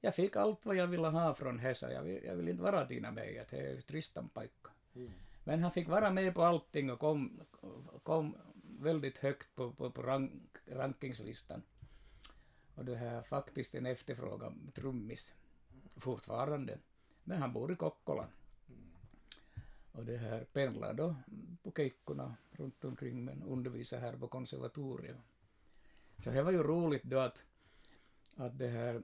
[0.00, 2.84] jag fick allt vad jag ville ha från Hesa, jag vill, jag vill inte vara
[2.84, 4.70] dina mig, att det är tristan paikka.
[4.94, 5.10] Mm.
[5.44, 7.40] Men han fick vara med på allting och kom,
[8.02, 11.62] kom väldigt högt på, på, på rank, rankingslistan.
[12.74, 15.34] Och det här faktiskt en efterfrågan trummis
[15.96, 16.78] fortfarande.
[17.24, 18.28] Men han bor i Kokkola.
[19.92, 21.16] Och det här pendlar då
[21.62, 25.16] på Keikkorna runt omkring men undervisar här på konservatoriet.
[26.24, 27.38] Så det var ju roligt då att,
[28.36, 29.02] att det här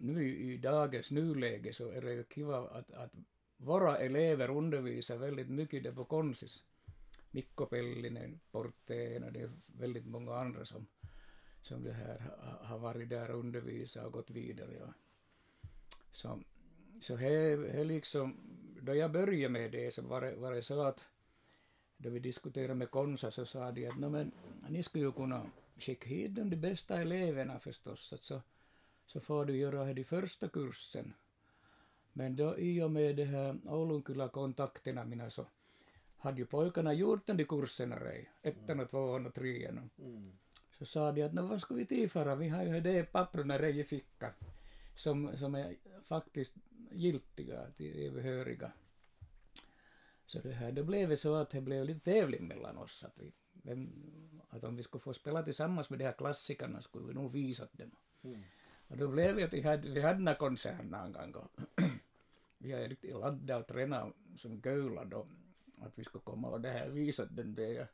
[0.00, 3.12] nu i, i dagens nuläge så är det ju kiva att, att
[3.60, 6.64] våra elever undervisar väldigt mycket där på konsis.
[7.30, 10.86] Mikko Pellinen, Porteen och det är väldigt många andra som,
[11.62, 12.30] som det här
[12.62, 14.82] har varit där och undervisat och gått vidare.
[14.82, 14.94] Och,
[16.12, 16.40] Så,
[17.00, 18.36] så he, he liksom,
[18.80, 21.08] då jag började med det så var det, var det så att
[21.96, 24.32] då vi diskuterade med Konsa så sa de att no, men,
[24.68, 28.42] ni skulle ju kunna skicka hit de bästa eleverna förstås, så,
[29.06, 31.14] så får du göra de första kursen.
[32.12, 35.46] Men då i och med de här Oulunkyla-kontakterna mina så
[36.16, 39.90] hade ju pojkarna gjort den de kurserna rej, ettan och tvåan och trean.
[39.98, 40.32] Mm.
[40.78, 43.84] så sa de att vad ska vi tillföra, vi har ju det papperna rej i
[43.84, 44.32] fickan
[44.96, 46.54] som, som är faktiskt
[46.90, 48.72] giltiga, de är behöriga.
[50.26, 53.18] Så det här, då blev det så att det blev lite tävling mellan oss, att,
[53.18, 53.90] vi, vem,
[54.48, 57.66] att om vi skulle få spela tillsammans med de här klassikerna skulle vi nog visa
[57.72, 57.90] dem.
[58.22, 58.42] Mm.
[58.88, 61.48] Och då blev det att vi hade, vi hade den här konserten en gång
[62.60, 65.26] vi hade riktigt laddat och tränat som gölar då
[65.80, 67.88] att vi skulle komma och det här visa den det.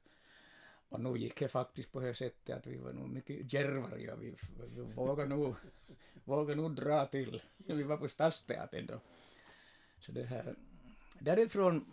[0.89, 4.23] Och nu gick det faktiskt på det sättet att vi var nog mycket djärvare och
[4.23, 4.35] vi,
[4.77, 5.55] vi vågade nog,
[6.25, 7.43] vågade nog dra till.
[7.57, 9.01] Vi var på Stadsteatern då.
[9.99, 10.55] Så det här,
[11.21, 11.85] därifrån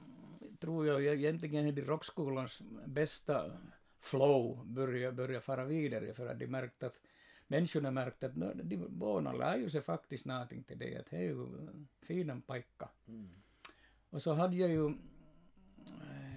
[0.60, 3.52] tror jag egentligen att rockskolans bästa
[4.00, 7.00] flow började, började fara vidare för att de märkte att
[7.54, 11.18] människorna märkte att no, de båda lär ju sig faktiskt någonting till det, att det
[11.18, 12.90] är ju en fin paikka.
[13.08, 13.30] Mm.
[14.10, 14.94] Och så hade jag ju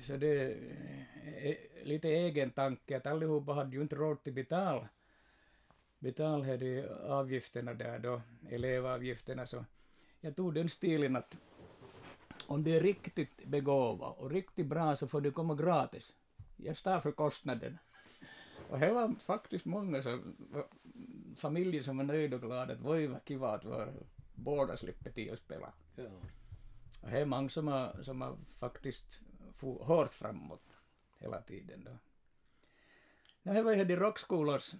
[0.07, 0.53] så det
[1.43, 4.87] eh, lite egen tanke att allihopa hade ju inte råd till betal
[5.99, 9.65] betal här de avgifterna där då, elevavgifterna så
[10.21, 11.39] jag tog den stilen att
[12.47, 16.13] om du är riktigt begåvad och riktigt bra så får du komma gratis.
[16.57, 17.79] Jag står för kostnaden.
[18.71, 20.37] Och det var faktiskt många som,
[21.37, 23.93] familjer som var nöjda och glada att voi vad kiva att var,
[24.35, 25.73] båda slipper till att spela.
[25.97, 26.05] Ja.
[27.03, 29.21] Och det är många som har, som har faktiskt
[29.57, 30.77] for hårt framåt
[31.19, 31.99] hela tiden då.
[33.43, 34.75] No, det var ju de rockskolors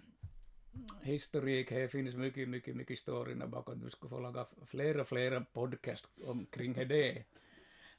[1.01, 3.79] historik, det finns mycket, mycket, mycket storyn bakom.
[3.79, 7.23] Du skulle få laga flera, flera podcast omkring det.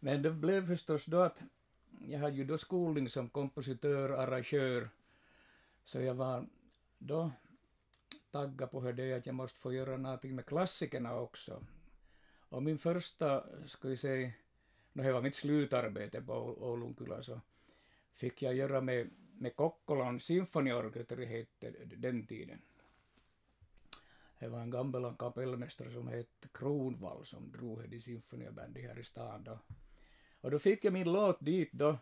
[0.00, 1.42] Men det blev förstås då att
[2.08, 4.88] jag hade ju då skolning som kompositör, arrangör,
[5.84, 6.46] så jag var
[6.98, 7.30] då
[8.30, 11.64] taggad på det att jag måste få göra någonting med klassikerna också.
[12.48, 14.32] Och min första, ska vi säga,
[14.92, 17.40] no, det var mitt slutarbete på Oulunkyla, så
[18.14, 22.60] fick jag göra med, med Kokkolan symfoniorkester, hette den tiden.
[24.38, 29.44] Det var en gammal kapellmästare som hette Kronvall som drog det symfonibandet här i stan
[29.44, 29.58] då.
[30.40, 31.98] Och då fick jag min låt dit då.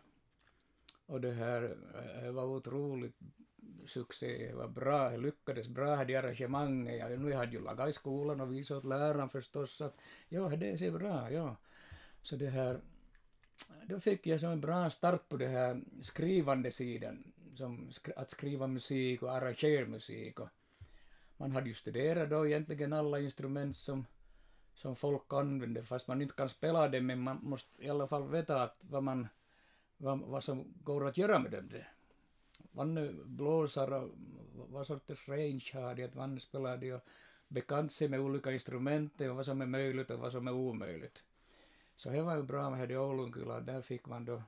[1.05, 1.77] Och det här
[2.21, 3.19] det var otroligt
[3.85, 6.99] succé, det var bra, det lyckades bra, hade arrangemanget.
[6.99, 9.97] Jag, nu jag hade ju lagat i skolan och visat åt läraren förstås att
[10.29, 11.55] ja, det ser bra, ja.
[12.21, 12.81] Så det här,
[13.85, 18.29] då fick jag som en bra start på det här skrivande sidan, som skri att
[18.29, 20.39] skriva musik och arrangera musik.
[20.39, 20.49] Och
[21.37, 24.05] man hade ju studerat då egentligen alla instrument som,
[24.73, 28.29] som folk använder, fast man inte kan spela dem, men man måste i alla fall
[28.29, 29.27] veta att vad, man,
[29.97, 31.69] vad, vad som går att göra med dem.
[32.77, 34.09] Vanne blåsar och
[34.55, 37.01] vad sorters range har de, att Vanne spelar de och
[37.47, 41.23] bekant sig med olika instrument och vad som är möjligt och vad som är omöjligt.
[41.95, 44.41] Så det var ju bra med det i Oulunkylä, där fick man då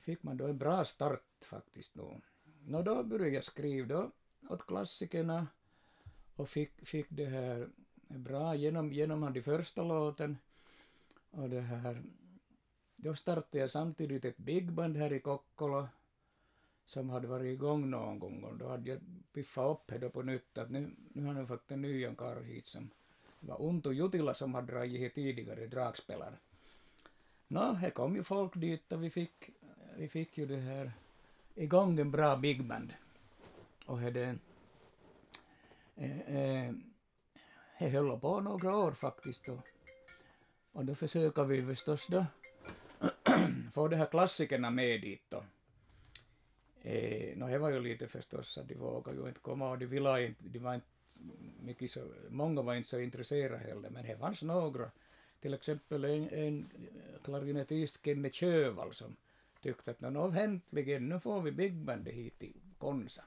[0.00, 2.22] fick man då en bra start faktiskt nog.
[2.64, 4.10] Nå då började jag skriva då
[4.48, 5.46] åt klassikerna
[6.36, 7.68] och fick, fick det här
[8.08, 10.38] bra genom, genom de första låten.
[11.30, 12.02] Och det här,
[12.96, 15.88] då startade jag samtidigt ett bigband här i Kokkola
[16.88, 19.00] som hade varit igång någon gång och då hade jag
[19.32, 22.66] piffat upp det på nytt att nu, nu har jag fått en ny karl hit
[22.66, 22.90] som
[23.40, 26.34] det var Unto Jutila som hade dragit hit tidigare, dragspelare.
[27.48, 29.50] Nå, här kom ju folk dit och vi fick,
[29.96, 30.92] vi fick ju det här
[31.54, 32.94] igång en bra Big Band.
[33.86, 34.38] Och det,
[35.96, 36.72] eh, eh,
[37.78, 39.60] det höll på några år faktiskt och,
[40.72, 42.26] och då försöker vi förstås då
[43.72, 45.44] få de här klassikerna med dit då.
[46.82, 49.86] Eh, no, det var ju lite förstås att de vågade ju inte komma och de
[49.86, 50.86] ville inte, de var inte
[51.60, 54.90] mycket så, många var inte så intresserade heller, men det fanns några,
[55.40, 56.70] till exempel en, en
[57.24, 59.16] klarinettist, Kenne Kövall, som
[59.60, 63.24] tyckte att nå, äntligen, nu får vi bigbandet hit till Konsa.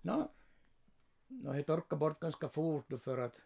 [0.00, 0.30] Nå,
[1.28, 3.42] no, det torkade bort ganska fort då för att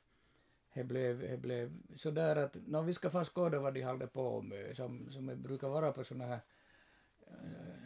[0.74, 4.06] det blev, det blev så där att no, vi ska få skåda vad de håller
[4.06, 6.40] på med, som, som det brukar vara på sådana här
[7.26, 7.81] eh,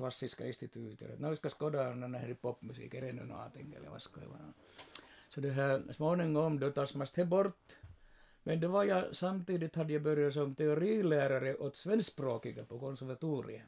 [0.00, 4.02] klassiska institutet, Att vi ska skåda den här popmusik, är det nu någonting eller vad
[4.02, 4.52] ska det vara?
[5.28, 7.76] Så det här småningom då tas man det bort.
[8.42, 13.62] Men då var jag samtidigt hade jag börjat som teorilärare åt svenskspråkiga på konservatoriet.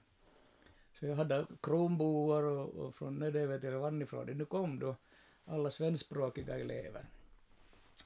[0.99, 4.27] Så jag hade kronboar och, och från Nödövet till Vannifrån.
[4.27, 4.97] Nu kom då
[5.45, 7.05] alla svenskspråkiga elever.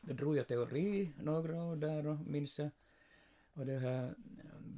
[0.00, 2.70] Då drog jag teori några år där och minns jag.
[3.54, 4.14] Och det här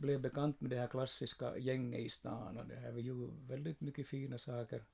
[0.00, 3.80] blev bekant med det här klassiska gänget i stan och det här var ju väldigt
[3.80, 4.84] mycket fina saker.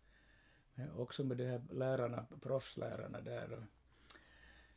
[0.74, 3.66] Men också med de här lärarna, proffslärarna där.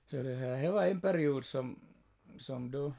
[0.06, 1.80] Så det här, det var en period som,
[2.38, 2.94] som då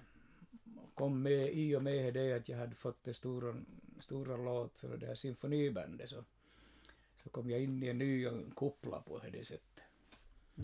[0.94, 3.56] kom med i och med det att jag hade fått det stora,
[4.00, 6.24] stora låt för det här symfonibandet så,
[7.16, 9.78] så kom jag in i en ny kuppla på det sättet.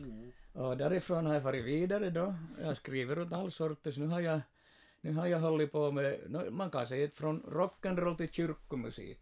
[0.02, 0.32] Mm.
[0.52, 2.34] Och därifrån har jag farit vidare då.
[2.60, 3.96] Jag skriver åt all sorters.
[3.96, 4.40] Nu har jag,
[5.04, 9.18] nu har jag hållit på med, no, man kan säga från rock'n'roll till kyrkomusik.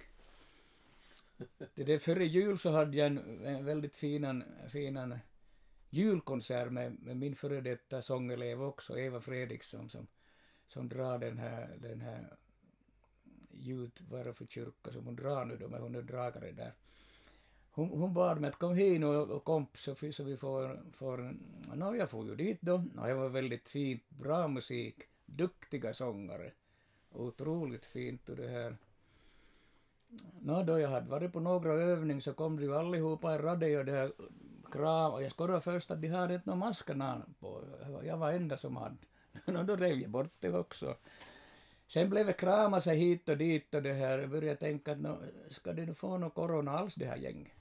[1.74, 5.18] Det där före jul så hade jag en, en väldigt finan, finan
[5.90, 10.06] julkonsert med, med min före detta sångelev också, Eva Fredriksson, som,
[10.66, 12.36] som drar den här, den här
[13.50, 16.52] ljud, vad är det för kyrka som hon drar nu då, men hon är dragare
[16.52, 16.72] där.
[17.70, 21.34] Hon, hon bad mig att kom hit och, och komp så, så vi får, får
[21.74, 22.76] no, jag får ju dit då.
[22.76, 26.52] No, det var väldigt fint, bra musik, duktiga sångare.
[27.12, 28.76] Otroligt fint och det här.
[30.40, 33.78] Nå, då jag hade varit på några övningar så kom de ju allihopa i rader
[33.78, 34.12] och det här
[34.72, 37.64] kram och jag skådade först att de hade inte några maskerna på.
[38.04, 38.96] Jag var enda som hade.
[39.44, 40.96] Nå, då rev jag bort det också.
[41.86, 44.18] Sen blev det krama sig hit och dit och det här.
[44.18, 45.18] Jag började tänka att nå,
[45.50, 47.52] ska det nu få någon corona alls det här gänget?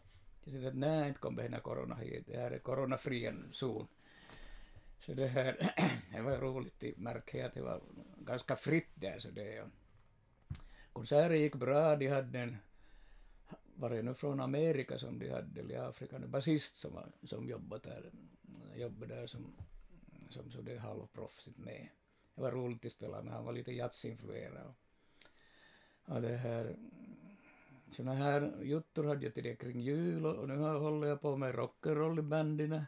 [0.43, 2.23] Jag sa att nej, inte kommer det corona hit.
[2.27, 3.87] Det här är coronafri zon.
[5.05, 5.73] Så det här,
[6.11, 7.81] det var roligt att märka att det var
[8.17, 9.67] ganska fritt där så det.
[10.93, 12.57] Konserten gick bra, de hade en
[13.75, 17.49] var det nu från Amerika som de hade, eller Afrika, en basist som, var, som
[17.49, 18.11] jobbade där,
[18.75, 19.53] jobbade där som,
[20.29, 21.87] som så det halvproffsigt med.
[22.35, 24.73] Det var roligt att spela med, han var lite jazzinfluerad.
[26.05, 26.75] Och det här,
[27.89, 31.55] såna här juttor hade jag till det kring jul och nu håller jag på med
[31.55, 32.85] rock'n'roll i bandina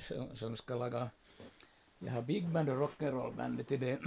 [0.00, 1.10] som, som ska laga,
[1.98, 3.98] jag har big band och rock'n'roll bandet till det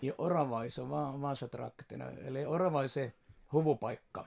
[0.00, 0.88] i Oravais och
[1.20, 3.10] Vasatrakterna, eller Oravais är
[3.50, 4.24] huvudpaikka.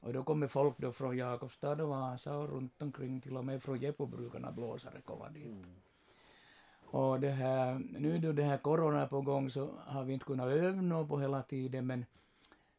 [0.00, 3.62] Och då kommer folk då från Jakobstad och Vasa och runt omkring till och med
[3.62, 5.46] från Jeppobrukarna blåsare komma dit.
[5.46, 5.76] Mm.
[6.92, 10.24] Och det här, nu då det här corona är på gång så har vi inte
[10.24, 12.04] kunnat öva på hela tiden men,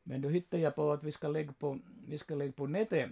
[0.04, 3.10] men då hittade jag på att vi ska lägga på, vi ska lägga på nätet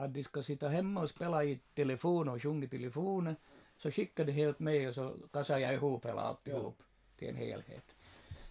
[0.00, 3.36] att de ska sitta hemma och spela i telefon och sjunga i telefonen
[3.76, 6.84] så skickade de helt med och så kasade jag ihop hela alltihop ja.
[7.16, 7.84] till en helhet.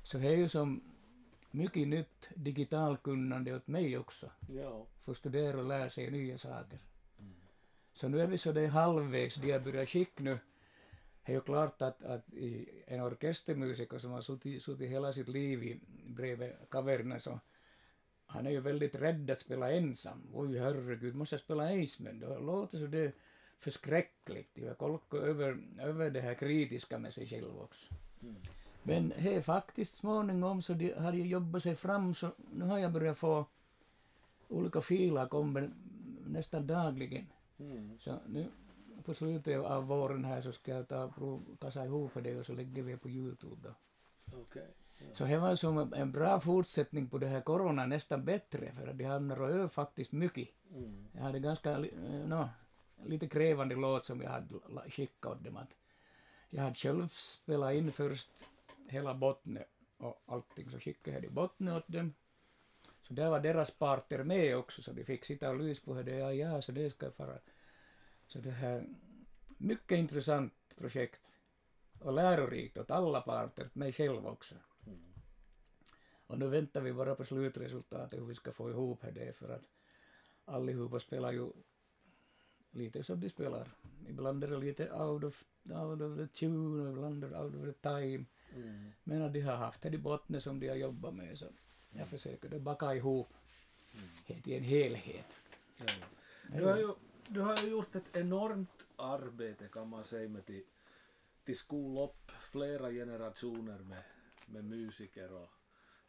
[0.03, 0.81] Så det är ju som
[1.51, 4.31] mycket nytt digitalkunnande åt mig också.
[4.49, 4.85] Ja.
[5.01, 6.79] Få studera och lära sig nya saker.
[7.19, 7.33] Mm.
[7.93, 10.39] Så nu är vi så det halvvägs, de har börjat skicka nu.
[11.25, 12.25] Det är ju klart att, att
[12.87, 17.39] en orkestermusiker som har suttit, suttit hela sitt liv i, bredvid kaverna så
[18.29, 20.21] han är ju väldigt rädd att spela ensam.
[20.33, 22.19] Oj herregud, måste jag spela Aceman?
[22.19, 23.11] Då låter så det
[23.59, 24.57] förskräckligt.
[24.57, 27.93] Jag kolkar över, över det här kritiska med sig själv också.
[28.21, 28.35] Mm.
[28.83, 32.91] Men he, faktiskt småningom så de har jag jobbat sig fram så nu har jag
[32.91, 33.45] börjat få
[34.47, 35.71] olika filer kommer
[36.27, 37.25] nästan dagligen.
[37.59, 37.99] Mm.
[37.99, 38.47] Så nu
[39.05, 42.45] på slutet av våren här så ska jag ta och prov, kassa ihop det och
[42.45, 43.73] så lägger vi på Youtube då.
[44.41, 44.67] Okej.
[45.13, 48.97] Så det var som en bra fortsättning på det här corona, nästan bättre, för att
[48.97, 50.49] de hann röra faktiskt mycket.
[50.73, 51.07] Mm.
[51.13, 52.49] Jag hade ganska, eh, nå,
[53.05, 54.55] lite krävande låt som jag hade
[54.89, 55.57] skickat åt dem.
[55.57, 55.75] Att
[56.49, 58.29] jag hade själv spelat in först
[58.87, 62.13] hela bottnet och allting, så skickade jag det bottnet åt dem.
[63.01, 66.15] Så där var deras parter med också, så de fick sitta och lysa på det.
[66.15, 67.39] Ja, ja, så det ska fara.
[68.27, 68.87] Så det här,
[69.57, 71.21] mycket intressant projekt
[71.99, 74.55] och lärorikt åt alla parter, mig själv också.
[76.29, 76.33] Mm.
[76.33, 79.63] Och nu väntar vi bara på slutresultatet hur vi ska få ihop det för att
[80.45, 81.51] allihopa spelar ju
[82.71, 83.67] lite som de spelar.
[84.07, 87.65] Ibland är det lite out of, out of the tune ibland är det out of
[87.65, 88.25] the time.
[88.55, 88.91] Mm.
[89.03, 91.45] Men att de har haft det i botten som de har jobbat med så
[91.89, 93.33] jag försöker det baka ihop
[94.27, 95.25] det till en helhet.
[95.77, 95.85] Ja.
[96.57, 96.93] Du har, ju,
[97.27, 100.63] du har ju gjort ett enormt arbete kan man säga med till,
[101.43, 104.03] till skola upp flera generationer med,
[104.45, 105.49] med musiker och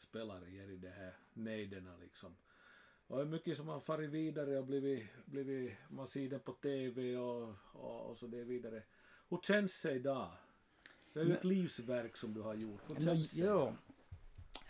[0.00, 2.36] spelare i det här nejderna liksom.
[3.06, 6.52] Och det är mycket som har farit vidare och blivit, blivit man ser det på
[6.52, 8.82] TV och, och, och så det vidare.
[9.28, 10.28] Hur känns det idag?
[11.12, 12.80] Det är ju ett livsverk som du har gjort.
[12.88, 13.46] Hur känns det?
[13.46, 13.76] jo,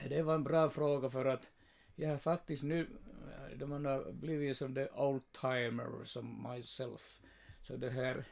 [0.08, 1.50] det var en bra fråga för att
[1.94, 2.86] jag har faktiskt nu,
[3.66, 7.20] man har blivit som the old-timer som myself,
[7.62, 8.24] så det här,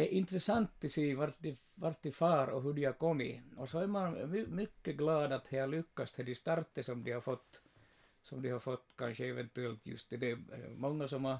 [0.00, 3.40] är intressant att se vart de, vart de far och hur de har kommit.
[3.56, 7.04] Och så är man my- mycket glad att de har lyckats till de starter som
[7.04, 7.60] de har fått,
[8.22, 10.38] som de har fått kanske eventuellt just i det.
[10.76, 11.38] Många som har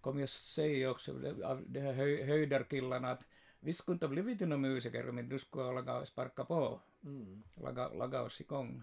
[0.00, 3.26] kommit att säga också, det- av de här höj, höjdarkillarna, att
[3.60, 7.42] vi skulle inte ha blivit några musiker, men du skulle ha lagat sparka på Mm.
[7.54, 8.82] laga, laga oss igång.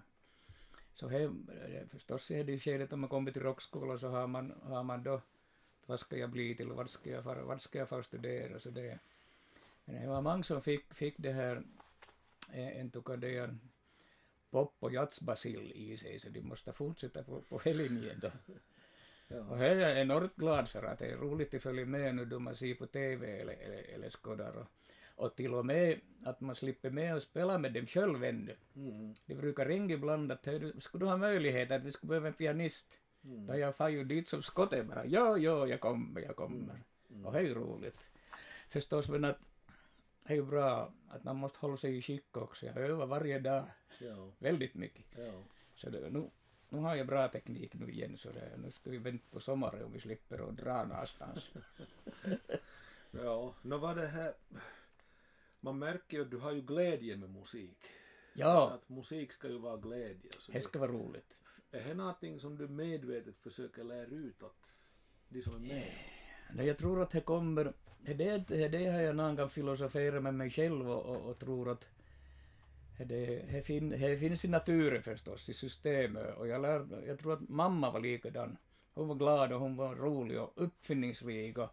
[0.93, 4.27] Så he, det- förstås är det i skedet om man kommer till rockskolan så har
[4.27, 5.21] man, har man då
[5.87, 8.69] vad ska jag bli till, vart ska jag fara, vart ska jag få studera så
[8.69, 8.99] det.
[9.85, 11.63] Men det var många som fick, fick det här,
[12.53, 12.91] eh, en
[13.23, 13.57] är
[14.51, 18.27] pop och jazzbacill i sig så de måste fortsätta på, på linjen då.
[18.27, 19.65] Och Ja.
[19.65, 22.55] är jag enormt glad för att det är roligt att följa med nu då man
[22.55, 24.67] ser på TV eller, eller, eller skådar och,
[25.15, 28.55] och till och med att man slipper med och spela med dem själv ännu.
[28.75, 29.13] Mm.
[29.25, 32.27] De brukar ringa ibland att "Hej, du, skulle du ha möjlighet att vi skulle behöva
[32.27, 32.99] en pianist?
[33.27, 33.47] Mm.
[33.47, 36.83] Då jag far ju dit som skottet bara, ja, ja, jag kommer, jag kommer.
[37.09, 37.25] Mm.
[37.25, 38.09] Och det är ju roligt.
[38.69, 39.37] Förstås, men att
[40.23, 42.65] det är ju bra att man måste hålla sig i skick också.
[42.65, 43.63] Jag övar varje dag,
[43.99, 44.31] Ja.
[44.39, 45.05] väldigt mycket.
[45.17, 45.43] Ja.
[45.75, 46.29] Så det, nu,
[46.69, 49.83] nu har jag bra teknik nu igen, så det, nu ska vi vänta på sommaren
[49.83, 51.51] och vi slipper att dra någonstans.
[53.11, 54.33] Ja, nå var det här...
[55.59, 57.77] Man märker ju att du har ju glädje med musik.
[58.33, 60.31] Ja, Att musik ska ju vara glädje.
[60.39, 61.39] Så det ska vara roligt.
[61.71, 64.73] Är det någonting som du medvetet försöker lära ut åt
[65.29, 65.91] de som är med?
[66.53, 70.49] Nej, jag tror att det kommer, det, det, har jag någon gång filosoferat med mig
[70.49, 71.89] själv och, och, och tror att
[72.97, 73.05] det,
[73.51, 76.37] det, fin, det finns i naturen förstås, i systemet.
[76.37, 78.57] Och jag, lär, jag tror att mamma var likadan.
[78.93, 81.69] Hon var glad och hon var rolig och uppfinningsrik och,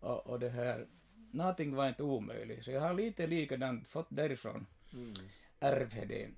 [0.00, 0.86] och, och det här,
[1.32, 2.64] någonting var inte omöjligt.
[2.64, 5.12] Så jag har lite likadant fått därifrån Mm.
[5.60, 6.28] ärvt det,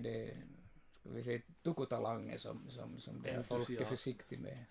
[0.00, 0.36] det
[1.08, 4.64] ska vi säga, tukutalangen som, som, som det här folk är med.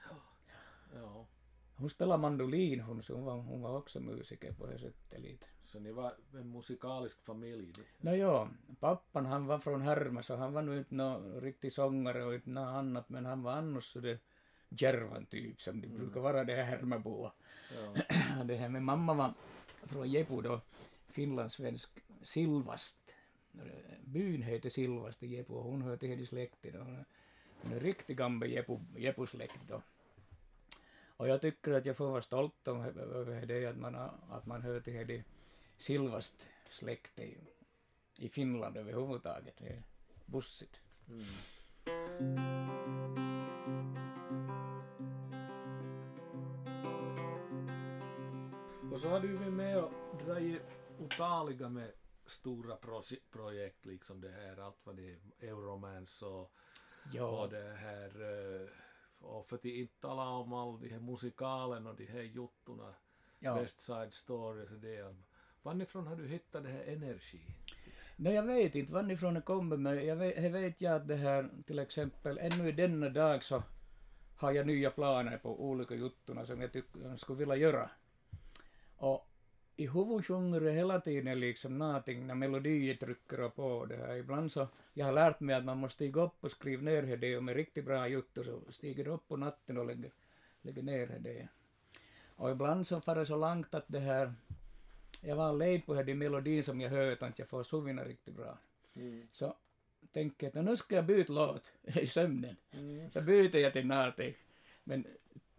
[0.94, 1.28] Ja.
[1.76, 5.46] Hon spelade mandolin, hon, så hon, var, hon var också musiker på det sättet lite.
[5.64, 7.74] Så ni var en musikalisk familj?
[8.02, 12.24] Nå ja, pappan han var från Härma så han var nu inte någon riktig sångare
[12.24, 14.20] och inte något annat men han var annars så det
[14.70, 17.32] Järvan typ som de brukar vara det här Härmaboa.
[17.76, 18.44] Ja.
[18.44, 19.34] det här med mamma var
[19.84, 20.62] från Jepu då,
[21.08, 23.07] finlandssvensk Silvast.
[24.06, 26.80] Byn heter Silvast i Jepu och hon hör till henne släkten.
[26.82, 29.82] och Hon är- är riktig gammal Jepu, Jepu-släkt då.
[31.08, 33.96] Och jag tycker att jag får vara stolt om, över det att man,
[34.30, 35.24] att man hör till henne
[35.78, 37.38] Silvast släkte i,
[38.20, 39.54] i Finland överhuvudtaget.
[39.58, 39.84] Det är
[40.26, 40.80] bussigt.
[41.10, 41.26] Mm.
[48.92, 49.92] Och så har du varit med och
[50.26, 50.62] dragit
[51.00, 51.92] otaliga med
[52.28, 56.52] stora proje- projekt, liksom det här, allt vad det är, Euromance och, och
[57.14, 58.68] Ja, det här, eh,
[59.20, 62.94] och för att inte tala om all de här musikalen och de här juttorna,
[63.40, 63.60] ja.
[63.60, 65.16] West Side Story och det.
[65.62, 67.42] Varifrån har du hittat det här energi?
[68.16, 71.16] Nej, jag vet inte varifrån det kommer, men jag vet, jag vet jag att det
[71.16, 73.64] här till exempel ännu i denna dag så
[74.36, 77.90] har jag nya planer på olika juttorna som jag tycker jag skulle vilja göra.
[78.98, 79.27] Och
[79.78, 84.16] i huvudet sjunger det hela tiden liksom någonting när melodier trycker på det här.
[84.16, 87.38] Ibland så, jag har lärt mig att man måste stiga upp och skriva ner det
[87.38, 90.12] och med riktigt bra juttor så stiger du upp på natten och lägger,
[90.62, 91.48] lägger ner det.
[92.36, 94.34] Och ibland så far det så långt att det här,
[95.22, 98.58] jag var led på den melodin som jag hört att jag får sovna riktigt bra.
[98.96, 99.28] Mm.
[99.32, 99.56] Så
[100.12, 102.56] tänker jag att nu ska jag byta låt i sömnen.
[102.72, 103.12] Mm.
[103.12, 104.34] Så byter jag till någonting.
[104.84, 105.06] Men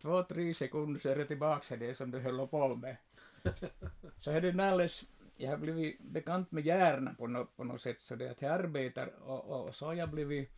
[0.03, 2.97] två, tre sekunder så är det tillbaka det som du höll på med.
[4.19, 5.05] Så är det alldeles,
[5.37, 8.53] jag har blivit bekant med hjärnan på något, på något sätt så det att jag
[8.53, 10.51] arbetar och, och så har jag blivit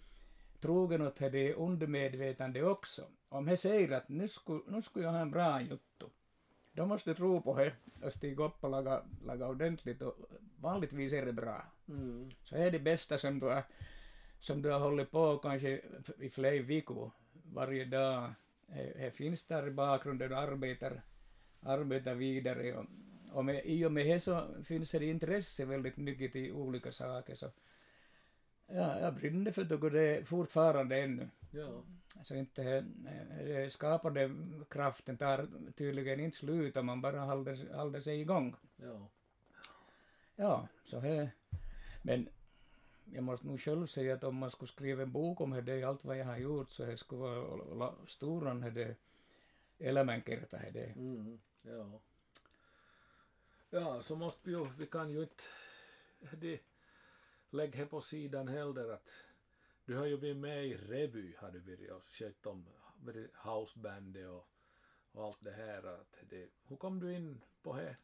[0.61, 3.03] trogen åt det undermedvetande också.
[3.29, 6.07] Om jag säger att nu skulle, nu skulle jag ha en bra juttu,
[6.73, 7.73] då måste du tro på det
[8.03, 10.17] och stiga upp och laga, laga ordentligt och
[10.57, 11.63] vanligtvis är det bra.
[11.89, 12.31] Mm.
[12.43, 13.63] Så är det bästa som du har,
[14.39, 15.81] som du har hållit på kanske
[16.19, 18.33] i flera veckor varje dag.
[18.67, 21.03] Det, det finns där i bakgrunden och arbetar,
[21.63, 22.77] arbetar vidare.
[22.77, 22.87] Och,
[23.33, 27.35] och med, i och med det så finns det intresse väldigt mycket till olika saker.
[27.35, 27.51] Så,
[28.67, 31.29] ja, jag brinner för det och det fortfarande ännu.
[31.51, 31.83] Ja.
[32.23, 32.85] Så inte det,
[33.45, 34.31] det skapade
[34.71, 38.57] kraften tar tydligen inte slut om man bara håller, håller sig igång.
[38.77, 39.09] Ja.
[40.37, 41.31] Ja, så här.
[42.03, 42.29] Men
[43.05, 46.05] jag måste nog själv säga att om man skulle skriva en bok om det, allt
[46.05, 48.97] vad jag har gjort, så det skulle vara storan det
[49.79, 50.93] elämänkerta det.
[50.97, 51.41] Mm.
[51.63, 52.01] Ja.
[53.71, 55.45] Ja, så måste vi ju, vi kan ju inte
[56.33, 56.61] de,
[57.51, 59.11] lägga det på sidan heller att
[59.85, 62.67] du har ju varit med i revy, har du varit och skött om
[63.35, 64.49] housebandet och,
[65.13, 65.87] och allt det här.
[65.87, 67.97] Att det, hur kom du in på det?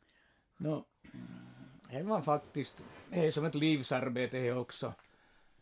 [0.56, 0.84] No,
[1.90, 4.94] det var faktiskt, det är som ett livsarbete det också.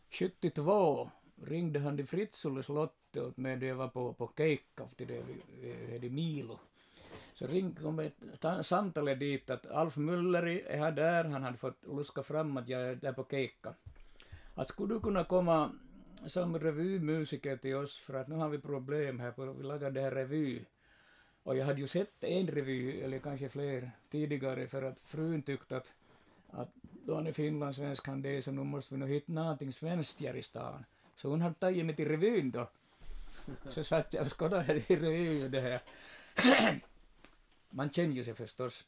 [0.09, 1.09] 72
[1.43, 5.21] ringde han till Fritzulle slottet åt mig då jag var på, på Keikka, till det,
[5.21, 6.59] vid- vid- Milo.
[7.35, 11.83] Så ringde kom ett samtal dit att Alf Müller är här där, han hade fått
[11.83, 13.73] luska fram att jag är där på Keikka.
[14.55, 15.71] Att skulle du kunna komma
[16.25, 20.01] som revymusiker till oss för att nu har vi problem här, för vi lagar det
[20.01, 20.61] här revy.
[21.43, 25.77] Och jag hade ju sett en revy, eller kanske fler, tidigare för att frun tyckte
[25.77, 25.87] att,
[26.49, 26.69] att
[27.05, 30.35] då han är finlandssvensk han det så nu måste vi nog hitta någonting svenskt här
[30.35, 30.85] i stan.
[31.15, 32.69] Så hon hade tagit mig till revyn då.
[33.69, 35.81] Så satt jag och skådade i revyn det här.
[37.75, 38.85] Man känner ju sig förstås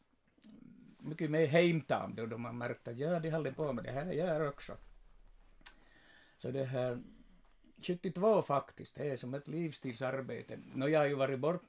[0.99, 4.05] mycket mer hemtam då, då man märkte att ja, de håller på med det här,
[4.05, 4.77] jag är också.
[6.37, 7.03] Så det här,
[7.81, 10.59] 72 faktiskt, det är som ett livstidsarbete.
[10.73, 11.63] Nå, jag har ju varit bort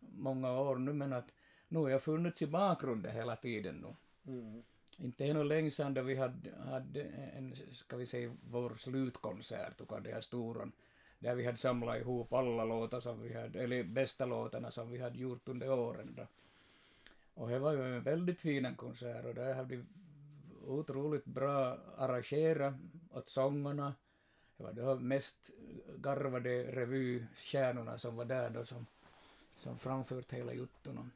[0.00, 1.32] många år nu, men att
[1.68, 3.94] nu har jag funnits i bakgrunden hela tiden nu.
[4.32, 4.62] Mm.
[4.98, 7.02] Inte ännu länge sedan då vi hade, hade
[7.36, 10.72] en, ska vi säga, vår slutkonsert, och det här storan,
[11.18, 14.98] där vi hade samlat ihop alla låtar som vi hade, eller bästa låtarna som vi
[14.98, 16.26] hade gjort under åren då.
[17.34, 19.84] Och det var ju en väldigt fin konsert och där hade
[20.66, 22.74] otroligt bra arrangerat
[23.10, 23.94] åt sångarna.
[24.56, 25.50] Det var de mest
[25.96, 28.86] garvade revystjärnorna som var där då som,
[29.56, 31.10] som framfört hela juttorna.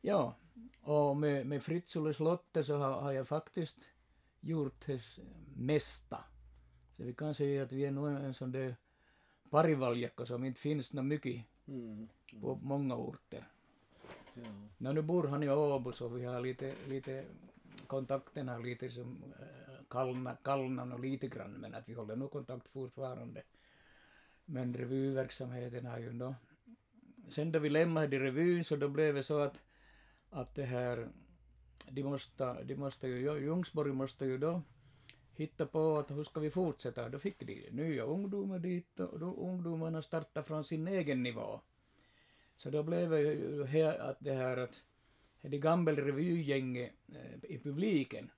[0.00, 0.34] Ja,
[0.82, 3.78] och med, med Fritzulle slottet så har, har jag faktiskt
[4.40, 5.02] gjort det
[5.56, 6.24] mesta.
[7.02, 8.76] Så vi kan säga att vi är nog en sån där
[9.50, 12.08] parivaljakka som inte finns något mycket Mm.
[12.40, 13.44] på många orter.
[14.34, 14.92] Ja.
[14.92, 17.24] Nu bor han i Åbo så vi har lite, lite
[17.86, 22.68] kontakterna lite som äh, kallna, kallnan och lite grann men att vi håller nog kontakt
[22.68, 23.42] fortfarande.
[24.44, 26.34] Men revyverksamheten har ju då
[27.28, 29.62] sen då vi lämnade revyn så då blev det så att,
[30.30, 31.08] att det här
[31.90, 34.62] de måste, de måste ju, Ljungsborg måste ju då
[35.36, 37.08] hitta på att hur ska vi fortsätta.
[37.08, 41.60] Då fick de nya ungdomar dit och då ungdomarna startade från sin egen nivå.
[42.56, 43.66] Så då blev det ju
[44.00, 44.82] att det här att
[45.40, 48.30] det gamla revygänget eh, i publiken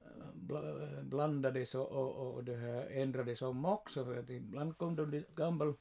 [0.00, 4.96] eh, eh, blandades och, och, och det här ändrades om också för att ibland kom
[4.96, 5.74] de gamla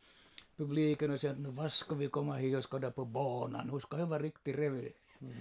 [0.55, 3.79] publiken och sa att nu vad ska vi komma hit och skåda på banan, nu
[3.79, 4.91] ska det vara riktig revy.
[5.21, 5.33] Mm.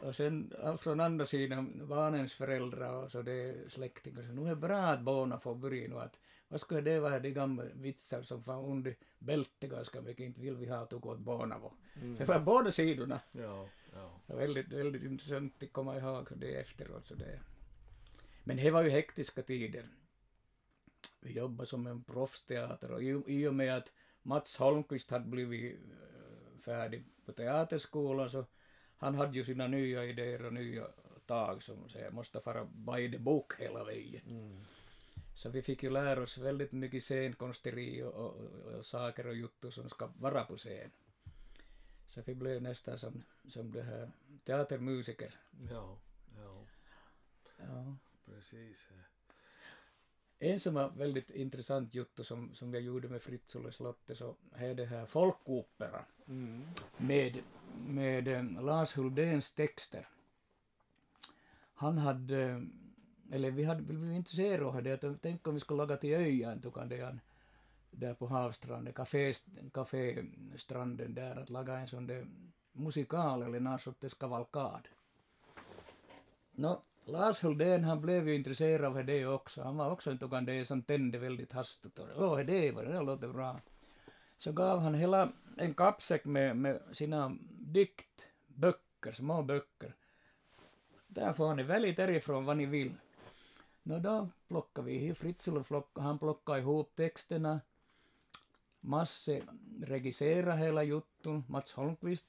[0.00, 4.56] Och sen från andra sidan barnens föräldrar och så det släktingar så nu är det
[4.56, 6.18] bra att barnen får börja nu att
[6.48, 10.56] vad skulle det vara de gamla vitsar som fan under bältet ganska mycket inte vill
[10.56, 11.74] vi ha att gå åt barnen på.
[11.94, 12.16] Mm.
[12.16, 13.20] Det var båda sidorna.
[13.32, 14.20] Ja, ja.
[14.26, 17.04] Det var väldigt, väldigt intressant att komma ihåg det efteråt.
[17.04, 17.40] Så det.
[18.44, 19.88] Men det var ju hektiska tider.
[21.20, 23.92] Vi jobbade som en proffsteater och i, i och med att
[24.22, 28.44] Mats Holmqvist hade blivit eh, färdig på teaterskolan så
[29.04, 30.86] han hade ju sina nya idéer och nya
[31.26, 34.22] tag som säger måste fara by the book hela vägen.
[34.26, 34.64] Mm.
[35.34, 39.34] Så vi fick ju lära oss väldigt mycket scenkonsteri och, och, och, och saker och
[39.34, 40.90] juttor som ska vara på scen.
[42.06, 44.10] Så vi blev nästan som, som det här
[44.44, 45.34] teatermusiker.
[45.70, 45.98] Ja,
[46.36, 46.66] ja,
[47.58, 47.96] Ja.
[48.24, 48.90] precis.
[50.44, 54.74] En som var väldigt intressant jotto som, som jag gjorde med Fritzola slottet så är
[54.74, 56.62] det här folkopera Mm.
[56.96, 57.42] med,
[57.86, 60.08] med eh, Lars Huldéns texter.
[61.74, 62.66] Han hade,
[63.32, 66.14] eller vi hade vi blev intresserade av det, att tänk om vi skulle laga till
[66.14, 67.20] öjan, han,
[67.90, 69.34] där på havstranden, café,
[69.72, 72.26] kaféstranden där, att laga en sån där
[72.72, 74.88] musikal eller någon sorts kavalkad.
[76.50, 79.62] Nå, Lars Huldén han blev ju intresserad av det också.
[79.62, 81.98] Han var också en tog som tände väldigt hastigt.
[81.98, 83.60] Åh, oh, det var det låter bra.
[84.38, 89.94] Så gav han hela en kappsäck med, med sina diktböcker, små böcker.
[91.06, 92.94] Där får ni välja därifrån vad ni vill.
[93.82, 97.60] Nå då plockade vi, Fritzl plock- han plockade ihop texterna.
[98.80, 99.42] Masse
[99.82, 102.26] regisserade hela jutton, Mats Holmqvist.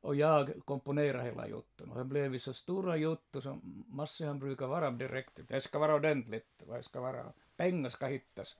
[0.00, 1.90] Och jag komponerade hela jutton.
[1.90, 5.40] Och det blev så stora juttor som Masse han brukar vara direkt.
[5.48, 7.32] Det ska vara ordentligt, det ska vara.
[7.56, 8.56] Pengar ska hittas.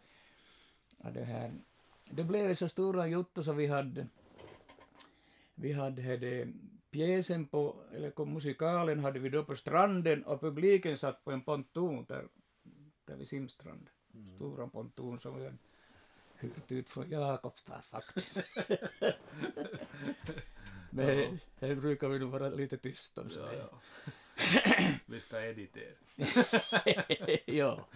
[0.98, 1.52] Och det här
[2.10, 4.06] det blev så stora juttor så vi hade
[5.54, 6.48] vi hade det,
[6.90, 12.04] pjäsen på, eller musikalen hade vi då på stranden och publiken satt på en ponton
[12.08, 12.28] där,
[13.04, 13.90] där vid Simstrand.
[14.36, 15.56] Stora ponton som vi hade
[16.38, 18.36] hyrt ut från Jakobstad faktiskt.
[20.90, 23.28] Men det brukar vi nog vara lite tysta om.
[23.28, 23.68] Ja, sådär.
[23.70, 23.80] ja.
[25.06, 25.94] Vi ska editera.
[27.46, 27.88] ja.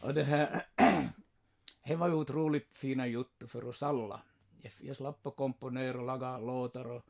[0.00, 0.66] Och det här,
[1.84, 4.22] det var ju otroligt fina juttor för oss alla.
[4.62, 7.06] Jag, jag slapp att komponera och laga låtar och,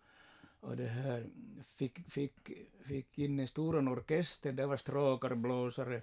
[0.60, 1.26] och det här
[1.64, 2.50] fick, fick,
[2.86, 6.02] fick in en stor orkester, det var stråkare, blåsare,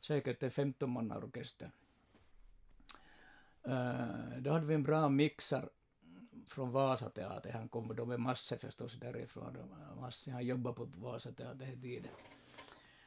[0.00, 1.70] säkert en 15 manna orkester.
[3.68, 5.68] Uh, då hade vi en bra mixar
[6.48, 9.56] från Vasateatern, han kom då med Masse förstås därifrån,
[10.00, 12.12] Masse han jobbade på Vasateatern hela tiden.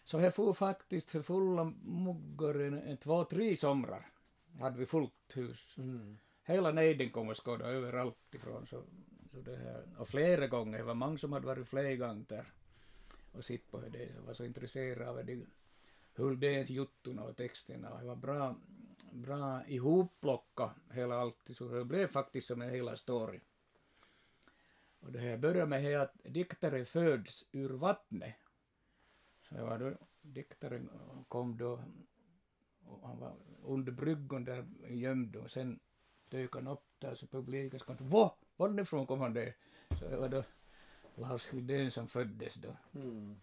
[0.03, 1.73] Så jag får faktiskt för fulla
[2.85, 4.11] en, två, tre somrar.
[4.59, 5.75] Hade vi fullt hus.
[5.77, 6.17] Mm.
[6.43, 8.67] Hela nejden kom och skådade överallt ifrån.
[8.67, 8.83] Så,
[9.31, 12.53] så det här, och flera gånger, det var många som hade varit flera gånger där
[13.31, 14.15] och sitt på det.
[14.15, 15.45] Så var så intresserade av det.
[16.15, 17.99] Huldéns juttorna och texterna.
[17.99, 18.55] Det var bra,
[19.11, 21.49] bra ihopplocka hela allt.
[21.57, 23.39] Så det blev faktiskt som en hela story.
[24.99, 28.35] Och det här började med att diktare föds ur vattnet.
[29.41, 30.89] Så det var då diktaren
[31.27, 31.83] kom då
[32.85, 33.33] och han var
[33.63, 35.79] under bryggan där gömd och sen
[36.29, 38.31] dök han upp där så publiken ska Vad?
[38.55, 39.53] Varifrån kom han det?
[39.99, 40.43] Så det var då
[41.15, 42.75] Lars Hydén som föddes då.
[42.95, 43.41] Mm.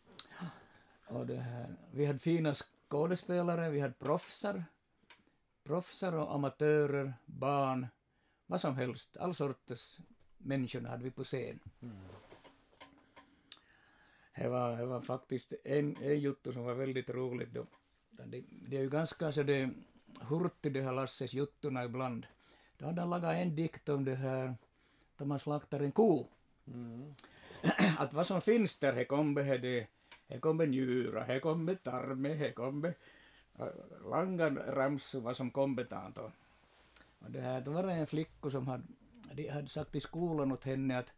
[1.07, 4.65] Och det här, vi hade fina skådespelare, vi hade proffsar,
[5.69, 7.87] proffsar och amatörer, barn,
[8.47, 9.99] vad som helst, all sorters
[10.39, 11.61] människor hade vi på scen.
[11.83, 11.97] Mm.
[14.35, 17.67] Det var, det var faktiskt en, en juttu som var väldigt roligt då.
[18.11, 19.71] Det, det är ju ganska så det
[20.21, 22.27] hurtigt det här Lasses juttorna ibland.
[22.79, 24.55] Då hade han lagat en dikt om det här,
[25.17, 26.27] då man slaktar en ko.
[26.67, 27.15] Mm.
[27.99, 29.87] att vad som finns där, he kommer det,
[30.29, 32.95] he kommer njura, he kommer tarme, he kommer
[34.11, 36.19] langan ramsu, vad som kom tant.
[36.19, 36.31] Och,
[37.19, 38.85] och det här, då var det en flicka som hade,
[39.33, 41.13] de hade sagt i skolan åt henne att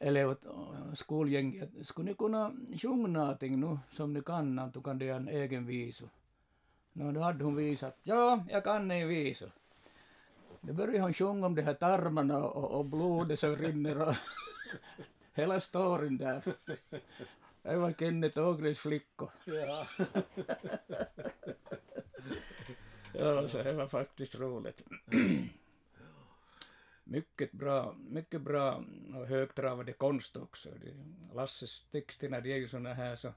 [0.00, 2.52] eller åt äh, skolgänget, att skulle ni kunna
[2.82, 6.04] sjunga någonting nu som ni kan, att du kan göra en egen visu.
[6.92, 9.46] No, då hade hon visat, ja, jag kan en visu.
[10.60, 14.14] Då började hon sjunga om de här tarmarna och, och blodet som rinner och
[15.34, 16.42] hela storyn där.
[17.76, 19.30] Var Kenneth Ågrens flickor.
[19.44, 19.86] Ja.
[23.14, 24.82] Ja, så det var faktiskt roligt.
[27.04, 30.68] mycket bra, mycket bra och högtravande konst också.
[31.34, 33.32] Lasses texterna, de är ju såna här så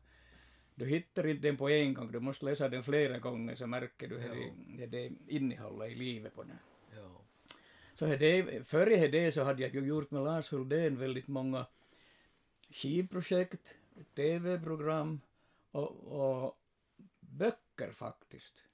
[0.76, 4.08] du hittar inte den på en gång, du måste läsa den flera gånger så märker
[4.08, 6.60] du hur det, innehållet i livet på den.
[6.96, 7.22] ja.
[7.94, 11.66] Så det, före det så hade jag ju gjort med Lars Huldén väldigt många
[12.70, 15.22] skivprojekt, tv-program
[15.72, 16.58] och, och
[17.20, 18.66] böcker faktiskt.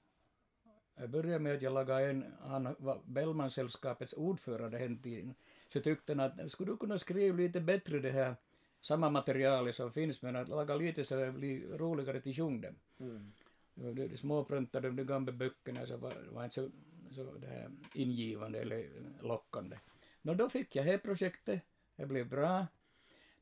[0.94, 5.34] Jag började med att jag lagade en, han var Bellmansällskapets ordförande den tiden,
[5.72, 8.36] så tyckte han att skulle du kunna skriva lite bättre det här
[8.80, 12.74] samma material som finns men att laga lite så det blir roligare till sjung dem.
[13.00, 13.32] Mm.
[13.74, 16.70] Och det, det småpruntade de gamla böckerna så var, var inte så,
[17.10, 18.88] så det här ingivande eller
[19.20, 19.76] lockande.
[20.22, 21.62] Nå då fick jag det projektet,
[21.96, 22.66] det blev bra.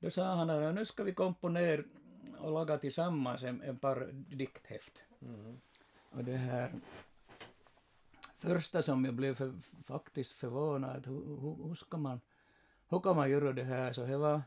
[0.06, 1.82] Då sa han att nu ska vi komponera
[2.38, 5.02] och lagat tillsammans en, en par dikthäft.
[5.22, 5.60] Mm.
[6.10, 6.72] Och det här
[8.38, 9.52] första som jag blev för,
[9.84, 12.20] faktiskt förvånad, hur, hur, hur ska man,
[12.88, 13.92] hur kan man göra det här?
[13.92, 14.42] Så det var,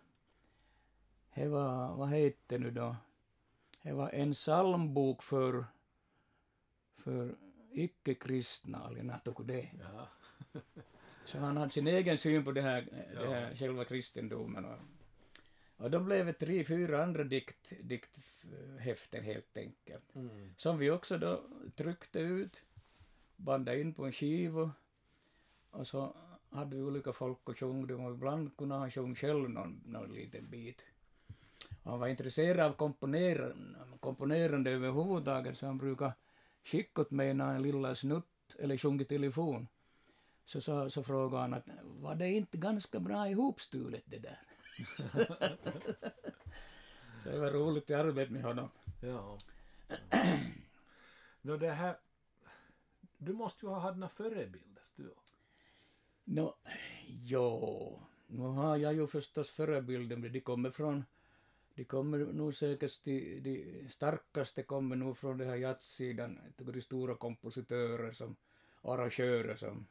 [1.35, 2.95] det var, vad heter nu då,
[3.81, 5.65] det var en psalmbok för,
[6.97, 7.35] för
[7.71, 9.69] icke-kristna, eller något det.
[9.79, 10.07] Ja.
[11.25, 14.65] Så han hade sin egen syn på det här, det här själva kristendomen.
[14.65, 14.79] Och,
[15.79, 20.15] och då blev det tre, fyra andra dikt, dikthäften helt enkelt.
[20.15, 20.53] Mm.
[20.57, 21.43] Som vi också då
[21.75, 22.63] tryckte ut,
[23.35, 24.71] bandade in på en skiva
[25.71, 26.15] och så
[26.49, 30.13] hade vi olika folk och sjöng dem och ibland kunde han sjunga själv någon, någon
[30.13, 30.81] liten bit.
[31.83, 33.53] Och han var intresserad av komponera,
[33.99, 36.13] komponerande överhuvudtaget så han brukade
[36.63, 39.67] skicka åt mig en lilla snutt eller sjunga i telefon.
[40.45, 44.48] Så, så, så frågade han att var det inte ganska bra ihopstulet det där?
[47.23, 48.69] Det var roligt arbete med honom.
[49.01, 49.37] Ja.
[51.41, 51.97] Nå det här...
[53.17, 55.13] Du måste ju ha haft några förebilder, du.
[56.23, 56.55] Nå,
[57.07, 61.05] jo, nu har jag ju förstås förebilder, men de kommer från,
[61.75, 68.11] de kommer nog säkert de starkaste kommer nog från den här jazzsidan, de stora kompositörer
[68.11, 68.35] som,
[68.81, 69.87] arrangörer som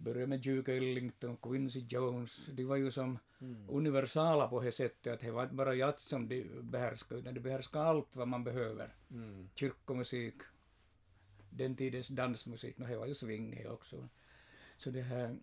[0.00, 3.66] började med Duke Ellington, Quincy Jones, de var ju som Mm.
[3.68, 7.40] universala på det sättet att det var inte bara jazz som de behärskade, utan de
[7.40, 8.94] behärskade allt vad man behöver.
[9.10, 9.48] Mm.
[9.54, 10.34] Kyrkomusik,
[11.50, 14.08] den tidens dansmusik, no, det var ju swing också.
[14.76, 15.36] Så det här,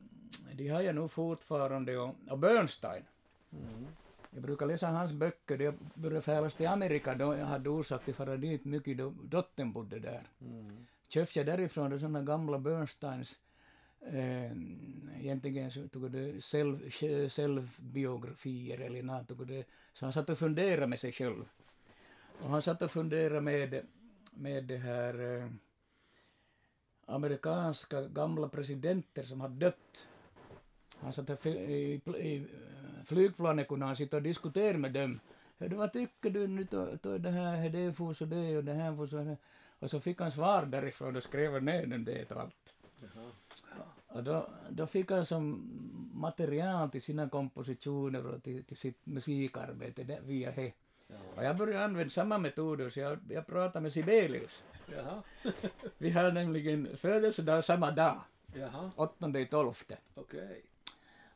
[0.54, 3.04] de har jag nog fortfarande, och, och Bernstein.
[3.52, 3.88] Mm.
[4.32, 8.12] Jag brukar läsa hans böcker, jag började färdas till Amerika då jag hade orsak till
[8.12, 10.28] att fara dit mycket då dottern bodde där.
[10.42, 10.86] Mm.
[11.10, 13.40] Köpte jag därifrån då sådana gamla Bernsteins
[14.02, 14.52] Eh,
[15.20, 16.90] egentligen så tog det själv,
[17.30, 21.46] självbiografier eller något, tog det, så han satt och funderade med sig själv.
[22.42, 23.86] Och han satt och funderade med,
[24.34, 25.50] med det här eh,
[27.06, 30.08] amerikanska gamla presidenter som hade dött.
[31.02, 35.20] Han satt och i, i eh, flygplanet kunde han sitta och diskutera med dem.
[35.60, 38.74] Hördu, vad tycker du nu då, då det här, det får så det och det
[38.74, 39.38] här får så det.
[39.80, 42.56] Och så fick han svar därifrån och skrev ner dem det och allt.
[44.08, 45.70] Och då, då fick han som
[46.14, 50.74] material till sina kompositioner och till, till sitt musikarbete där, via det.
[51.36, 54.64] Och jag började använda samma metoder så jag, jag pratade med Sibelius.
[54.86, 55.24] Jaha.
[55.98, 58.22] Vi har nämligen födelsedag samma dag,
[58.54, 58.92] Jaha.
[58.96, 59.74] 8 12.
[60.16, 60.66] Okej.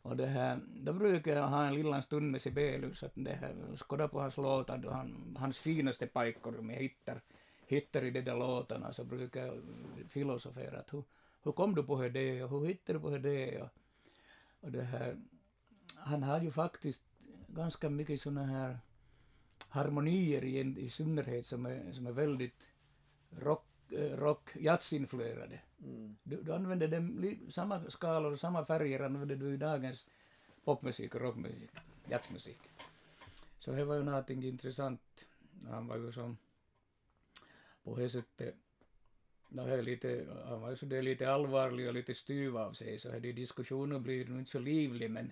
[0.02, 3.56] Och det här, då brukar jag ha en liten stund med Sibelius att det här,
[3.76, 7.22] skåda på hans låtar, han, hans finaste pajkor som jag hittar,
[7.68, 9.62] hittar i de där låtarna, så brukar jag
[10.10, 11.04] filosofera att hur,
[11.44, 13.70] hur kom du på det och hur hittade du på det och,
[14.60, 15.18] och det här,
[15.96, 17.04] han har ju faktiskt
[17.48, 18.80] ganska mycket såna här
[19.70, 22.70] harmonier i, en- i synnerhet som är, som är väldigt
[23.30, 25.60] rock, eh, rock jazzinfluerade.
[25.84, 26.16] Mm.
[26.24, 30.06] Du, du använder dem, samma skalor och samma färger använder du i dagens
[30.64, 31.70] popmusik och rockmusik,
[32.10, 32.60] jazzmusik.
[33.60, 35.26] Så det var ju någonting intressant.
[35.70, 36.38] Han var ju som
[37.84, 38.56] på det sättet,
[39.52, 42.58] no, det är lite, han var ju så det är lite allvarlig och lite styv
[42.58, 45.32] av sig så här, de diskussioner blir nog inte så livlig men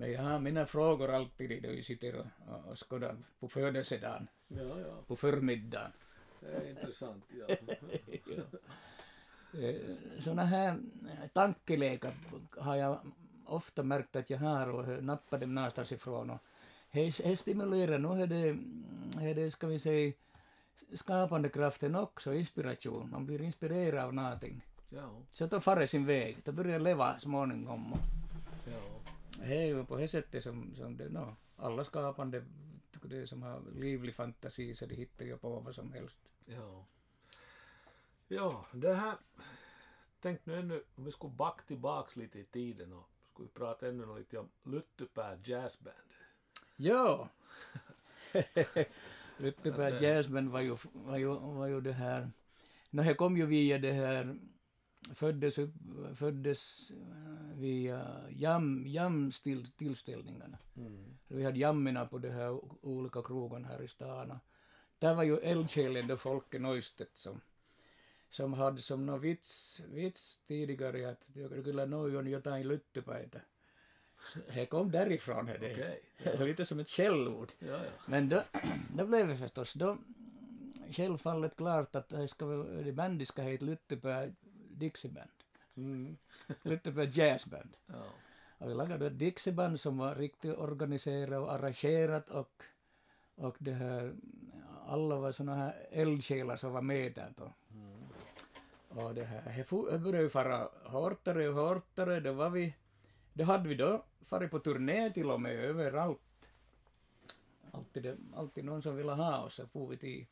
[0.00, 4.28] men jag har mina frågor alltid då vi sitter och, och, och skådar på födelsedagen,
[4.48, 5.02] Ja, ja.
[5.06, 5.92] på förmiddagen.
[6.40, 7.24] Det är intressant.
[7.48, 7.56] Ja.
[10.20, 10.78] Sådana här
[11.32, 12.12] tankelekar
[12.56, 13.00] har jag
[13.44, 16.30] ofta märkt att jag har och nappat dem någonstans ifrån.
[16.30, 16.38] Och
[16.92, 18.58] det, stimulerar nog, är det,
[19.30, 20.12] är det, ska vi säga,
[20.94, 23.10] skapande kraften också, inspiration.
[23.10, 24.64] Man blir inspirerad av någonting.
[24.88, 25.22] Ja.
[25.30, 27.94] Så då far det sin väg, då börjar leva småningom.
[28.66, 29.00] Ja.
[29.38, 32.44] det är ju på det sättet som, som det, no, alla skapande,
[33.02, 36.18] det som har livlig fantasi, så de hittar ju på vad som helst.
[36.44, 36.84] Ja.
[38.28, 39.16] Ja, det här...
[40.20, 43.88] Tänk nu ännu, om vi skulle backa tillbaks lite i tiden och skulle vi prata
[43.88, 45.96] ännu lite om Lyttypää Jazzband.
[46.76, 47.28] Ja.
[49.38, 52.30] Lyttypää Jazzband var ju, var, ju, var ju det här...
[52.90, 54.38] No, det kom ju via det här...
[55.14, 55.58] Föddes,
[56.14, 60.58] föddes eh, via jam, jam-tillställningarna.
[60.76, 61.18] Mm.
[61.28, 64.38] Vi hade jammina på de här olika krogarna här i stan.
[64.98, 67.40] Där var ju eldsjälen då Folke Neustedt som,
[68.28, 73.40] som hade som någon vits, vits tidigare att jag skulle någon jotain lyttypäitä.
[74.54, 75.46] Det kom därifrån.
[75.46, 75.58] Det.
[75.58, 77.52] Det är lite som ett källord.
[77.58, 77.90] Ja, ja.
[78.06, 78.42] Men då,
[78.94, 79.98] då blev det förstås då
[80.90, 82.46] självfallet klart att det ska
[82.84, 84.32] det bandet ska heta Lyttypää
[84.70, 85.30] Dixieband.
[85.76, 86.16] Mm.
[86.62, 87.76] Lyttypää Jazzband.
[87.86, 88.04] Ja.
[88.58, 92.62] Och vi lagade ett Dixieband som var riktigt organiserat och arrangerat och,
[93.34, 94.14] Och det här,
[94.86, 97.52] alla var såna här eldsjälar som var med där då.
[98.88, 102.74] Och det här, det började ju fara hårdare och hårdare, då var vi,
[103.38, 106.20] då hade vi då farit på turné till och med överallt.
[107.70, 110.26] Alltid, det, alltid någon som ville ha oss, så for vi till.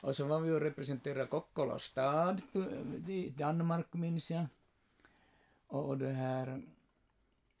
[0.00, 2.40] Och så var vi och representerade Kokkola stad
[3.08, 4.46] i Danmark minns jag.
[5.66, 6.62] Och det här,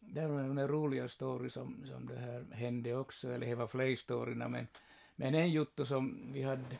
[0.00, 3.96] det var en rolig story som, som det här hände också, eller det var flera
[3.96, 4.66] storyna, men,
[5.16, 6.78] men en juttu som vi hade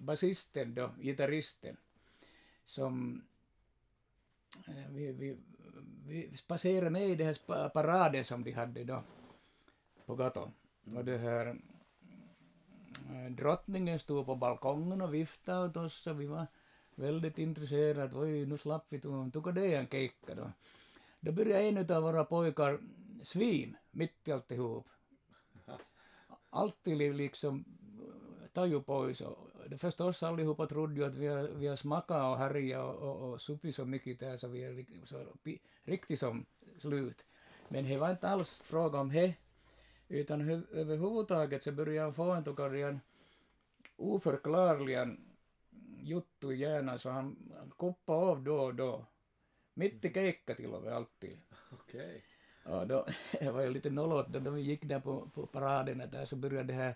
[0.00, 1.76] basisten då, gitarristen,
[2.64, 3.22] som
[4.68, 5.36] eh, vi, vi,
[6.06, 9.02] vi passerade med i den här paraden som de hade då
[10.06, 10.52] på gatan.
[10.96, 11.46] Och det här
[13.10, 16.46] eh, drottningen stod på balkongen och viftade åt oss och vi var
[16.94, 18.18] väldigt intresserade.
[18.18, 20.52] Oj, nu slapp vi, tog, tog det en keikka då.
[21.20, 22.78] Då började en av våra pojkar
[23.22, 24.88] svim mitt i alltihop.
[26.50, 27.64] Alltid li- liksom
[28.52, 29.20] taju pois.
[29.20, 33.02] Och det förstås allihopa trodde ju att vi har, vi har smakat och härjat och,
[33.02, 35.26] och, och supit så mycket där så vi är så
[35.84, 36.46] riktigt som
[36.78, 37.24] slut.
[37.68, 39.34] Men det var inte alls fråga om det.
[40.08, 43.00] Utan hu- överhuvudtaget så började jag få en tukarian
[43.96, 45.16] oförklarliga
[46.02, 49.06] juttu i hjärnan så han han kuppade av då och då.
[49.74, 51.38] Mitt i keikka till och med alltid.
[51.72, 52.24] Okej.
[52.64, 53.06] Ja, då,
[53.52, 56.72] var ju lite nollot då, vi gick där på, på paraderna där så började det
[56.72, 56.94] här,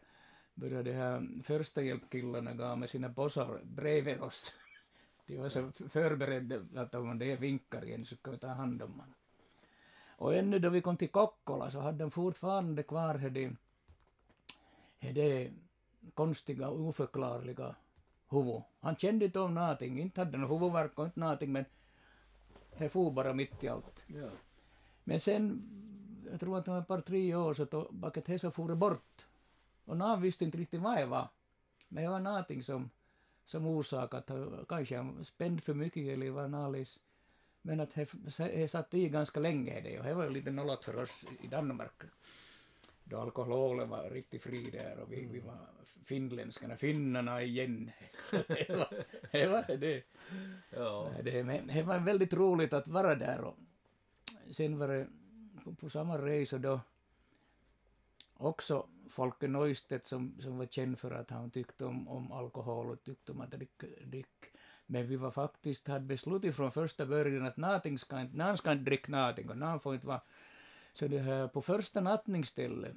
[0.60, 4.54] började det här första hjälpkillarna gå med sina bossar bredvid oss.
[5.26, 8.82] De var så förberedda att om det är vinkar igen så ska vi ta hand
[8.82, 9.14] om honom.
[10.16, 13.50] Och ännu då vi kom till Kokkola så hade de fortfarande kvar det,
[15.00, 15.52] det
[16.14, 17.74] konstiga, oförklarliga
[18.28, 18.62] huvud.
[18.80, 21.64] Han kände inte om någonting, inte hade han huvudvärk och inte någonting men
[22.78, 24.02] det for bara mitt i allt.
[24.06, 24.30] Ja.
[25.04, 25.62] Men sen,
[26.30, 28.76] jag tror att det var ett par tre år så bakat det så for det
[28.76, 29.27] bort.
[29.88, 31.28] Och någon visste inte riktigt vad det var.
[31.88, 32.90] Men det var någonting som,
[33.44, 37.00] som orsakat, att kanske han spänd för mycket eller var nalis.
[37.62, 41.02] Men att det, satt i ganska länge det och det var ju lite nollat för
[41.02, 42.02] oss i Danmark.
[43.04, 45.58] Då alkoholen var riktigt fri där och vi, vi var
[46.04, 47.90] finländskarna, finnarna igen.
[48.30, 49.46] det var det.
[49.46, 50.02] Var det.
[50.70, 51.10] Ja.
[51.22, 53.56] Det, men det var väldigt roligt att vara där och
[54.50, 55.06] sen var det
[55.64, 56.80] på, på samma resa då
[58.34, 63.04] också Folke Neustedt som, som var känd för att han tyckte om, om alkohol och
[63.04, 64.46] tyckte om att dricka, drick.
[64.86, 68.72] Men vi var faktiskt, hade beslutit från första början att någonting ska inte, någon ska
[68.72, 70.20] inte dricka någonting och någon får inte vara.
[70.92, 72.96] Så det här på första nattningsstället,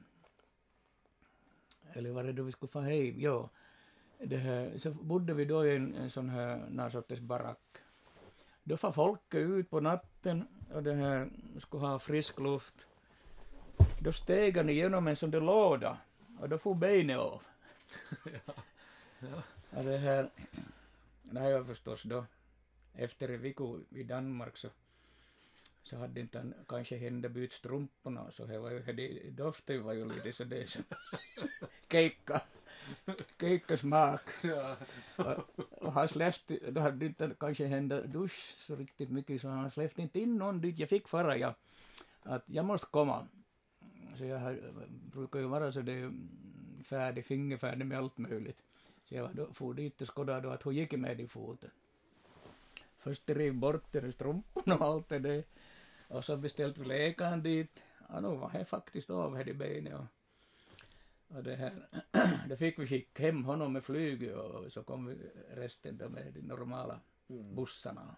[1.93, 3.19] eller var det då vi skulle få hem?
[3.19, 3.49] ja,
[4.17, 7.77] det här, så bodde vi då i en, en sån här, någon sorts barack.
[8.63, 12.87] Då får folk ut på natten och det här skulle ha frisk luft.
[13.99, 15.97] Då steg han igenom en sån där låda
[16.39, 17.43] och då får benet av.
[19.69, 20.29] Och det här,
[21.21, 22.25] det här var förstås då,
[22.93, 24.67] efter en vecka i Danmark så,
[25.83, 29.93] så hade inte han kanske hända bytt strumporna så det var ju, det, doften var
[29.93, 30.83] ju lite så det som
[31.91, 32.41] keikka,
[33.39, 34.21] keikkasmak.
[34.43, 34.75] Ja.
[35.15, 39.71] Och, och han släppte, då hade inte kanske hända dusch så riktigt mycket så han
[39.71, 40.79] släppte inte in någon dit.
[40.79, 41.55] Jag fick fara ja,
[42.23, 43.27] att jag måste komma.
[44.17, 44.59] Så jag har,
[45.11, 46.11] brukar ju vara så det är
[46.83, 48.57] färdig, fingerfärdig med allt möjligt.
[49.05, 51.69] Så jag då, for dit och skådade att hon gick med i foten.
[52.97, 55.43] Först rev bort där strumporna och allt det där.
[56.07, 57.79] Och så beställde vi läkaren dit.
[58.09, 59.93] Ja, nu var han faktiskt av här i benet.
[59.93, 61.87] Och, och det här,
[62.49, 65.15] då fick vi skicka hem honom med flyget och så kom vi
[65.55, 66.99] resten då med de normala
[67.31, 67.55] Mm.
[67.55, 68.15] bussarna.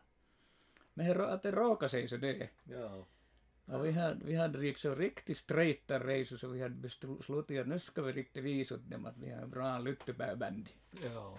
[0.94, 2.50] Men det, att det råkade sig så det.
[2.64, 3.06] Ja.
[3.66, 7.80] Och vi hade, vi hade liksom riktigt straighta resor så vi hade beslutat att nu
[7.80, 10.70] ska vi riktigt visa dem att vi har en bra lytteband.
[11.04, 11.38] Ja.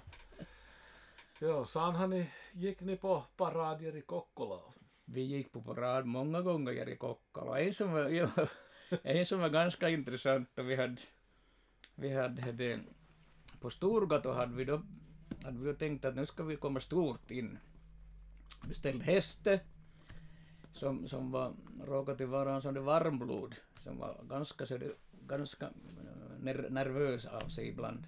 [1.40, 4.60] Ja, sen har ni, gick ni på paradier i Kokkola?
[5.04, 7.60] Vi gick på parad många gånger i Kokkola.
[7.60, 8.28] En som var, jo,
[9.02, 10.96] en som var ganska intressant och vi hade,
[11.94, 12.80] vi hade det,
[13.60, 14.82] på Storgatan hade vi då
[15.44, 17.58] hade vi tänkt att nu ska vi komma stort in.
[18.68, 19.60] Beställde häste
[20.74, 21.52] som, som var,
[21.86, 24.92] råkade vara en sån där varmblod som var ganska, så det,
[25.26, 25.70] ganska
[26.40, 28.06] ner, nervös av sig ibland.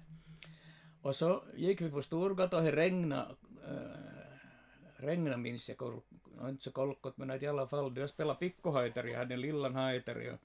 [1.01, 3.35] Och så gick vi på Storgatan och det regnade,
[3.69, 6.01] äh, regnade minns jag, kol,
[6.41, 9.75] inte så kolkot men att i alla fall, jag spelade pikkuhajtari, jag hade en lillan
[9.75, 10.39] hajtari och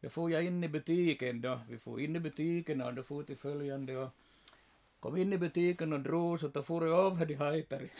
[0.00, 3.22] då får jag in i butiken då, vi får in i butiken och då får
[3.22, 4.10] till följande och
[5.00, 7.90] kom in i butiken och drog så då får jag av de hajtari.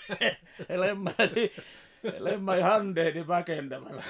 [0.68, 1.50] jag lämnade
[2.14, 4.02] jag lämnade i handen i bakändan bara.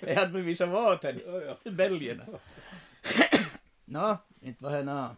[0.00, 1.70] jag hade vissa vapen Ja, ja.
[1.70, 2.24] bälgarna.
[3.84, 5.16] Nå, inte var det nå.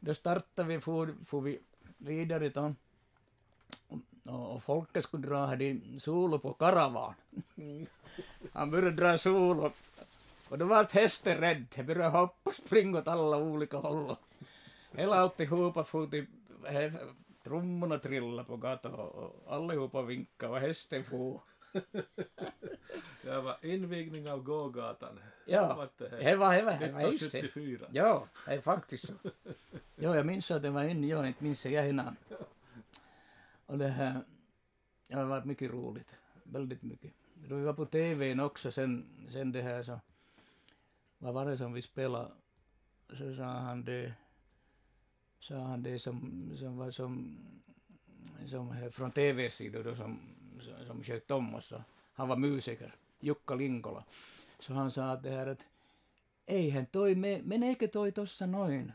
[0.00, 1.60] Då startade vi, for, for vi
[1.98, 2.74] vidare då.
[4.24, 7.14] Och, och folket skulle dra hade solo på karavan.
[8.52, 9.72] Han började dra solo.
[10.48, 11.66] Och då var hästen rädd.
[11.76, 14.16] Han började hoppa och springa åt alla olika håll.
[14.92, 16.26] Hela alltihopa for till
[17.44, 21.42] trummorna trillade på gatan och, allihopa vinkade och hästen for.
[23.22, 25.20] Det var invigning av gågatan.
[25.46, 27.38] Ja, det var, det var, det var just det.
[27.38, 27.86] 1974.
[27.92, 29.12] Ja, det är faktiskt så.
[29.96, 32.16] Ja, jag minns att det var en, jag inte minns jag innan.
[33.66, 34.14] Och det här,
[35.06, 36.16] ja, det har varit mycket roligt.
[36.44, 37.12] Väldigt mycket.
[37.34, 40.00] Då vi var på TVn också sen, sen det här så,
[41.18, 42.30] vad var det som vi spelade?
[43.08, 44.12] Så sa han det,
[45.42, 47.38] sa han det som, som var som,
[48.46, 50.20] som här från TV-sidor då som,
[50.60, 51.72] som, som sköt om oss.
[52.12, 54.04] Han var musiker, Jukka Linkola.
[54.58, 55.64] Så han sa att det här att
[56.46, 58.92] eihän toi, me, meneekö toi tossa noin?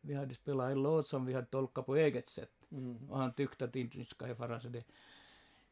[0.00, 2.66] Vi hade spelat en låt som vi hade tolkat på eget sätt.
[2.70, 3.10] Mm.
[3.10, 4.84] Och han tyckte att inte ska jag fara så det.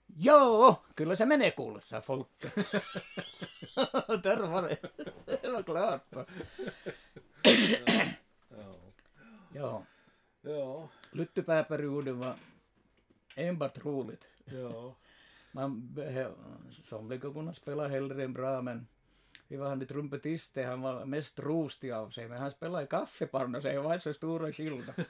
[0.07, 2.29] Joo, kyllä se menee kuule, sa folk.
[4.22, 4.79] Där var det.
[5.49, 6.12] Var klart.
[9.55, 9.83] Ja.
[10.43, 12.34] Ja, lyttypääperioden var
[13.36, 14.26] enbart roligt.
[14.45, 14.95] Ja.
[15.53, 15.97] Man,
[16.84, 18.86] somliga kunde spela hellre än bra, men
[19.49, 23.61] vi var han trumpetiste, han var mest rostig av sig, men han spelade i kaffepanna,
[23.61, 25.05] så det var så stora skillnad.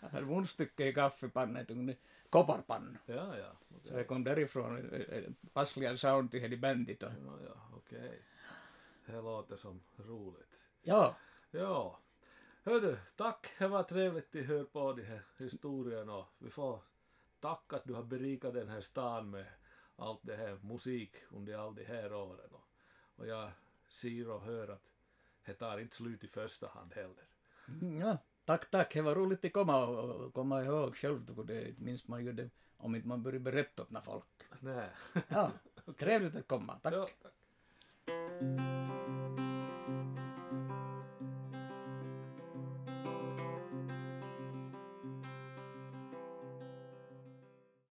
[0.00, 1.94] Han hade munstycke i kaffepannan, en
[2.30, 2.98] kopparpanna.
[3.06, 3.52] Ja, ja.
[3.84, 7.02] Så det kom därifrån eh, eh, passliga sound till hela bandet.
[7.02, 7.08] Ja,
[7.44, 8.22] ja, okej.
[9.06, 10.64] Det låter som roligt.
[10.82, 11.16] ja,
[11.50, 11.98] Ja.
[12.64, 13.46] Hördu, tack.
[13.58, 16.16] Det var trevligt att höra på de här historierna.
[16.16, 16.80] och Vi får
[17.40, 19.46] tacka att du har berikat den här stan med
[19.96, 22.50] allt det här musik under all de här åren.
[23.16, 23.50] Och, jag
[23.88, 24.90] ser och hör att
[25.44, 27.24] det tar inte slut i första hand heller.
[28.00, 28.94] ja, tack, tack.
[28.94, 32.50] Det var roligt att komma och, komma ihåg själv, för det minns man ju det
[32.76, 34.24] om inte man börjar berätta åt när folk.
[34.60, 34.90] Nej.
[35.28, 35.52] Ja,
[35.98, 36.78] trevligt att komma.
[36.82, 36.94] Tack.
[36.94, 37.32] Ja, tack.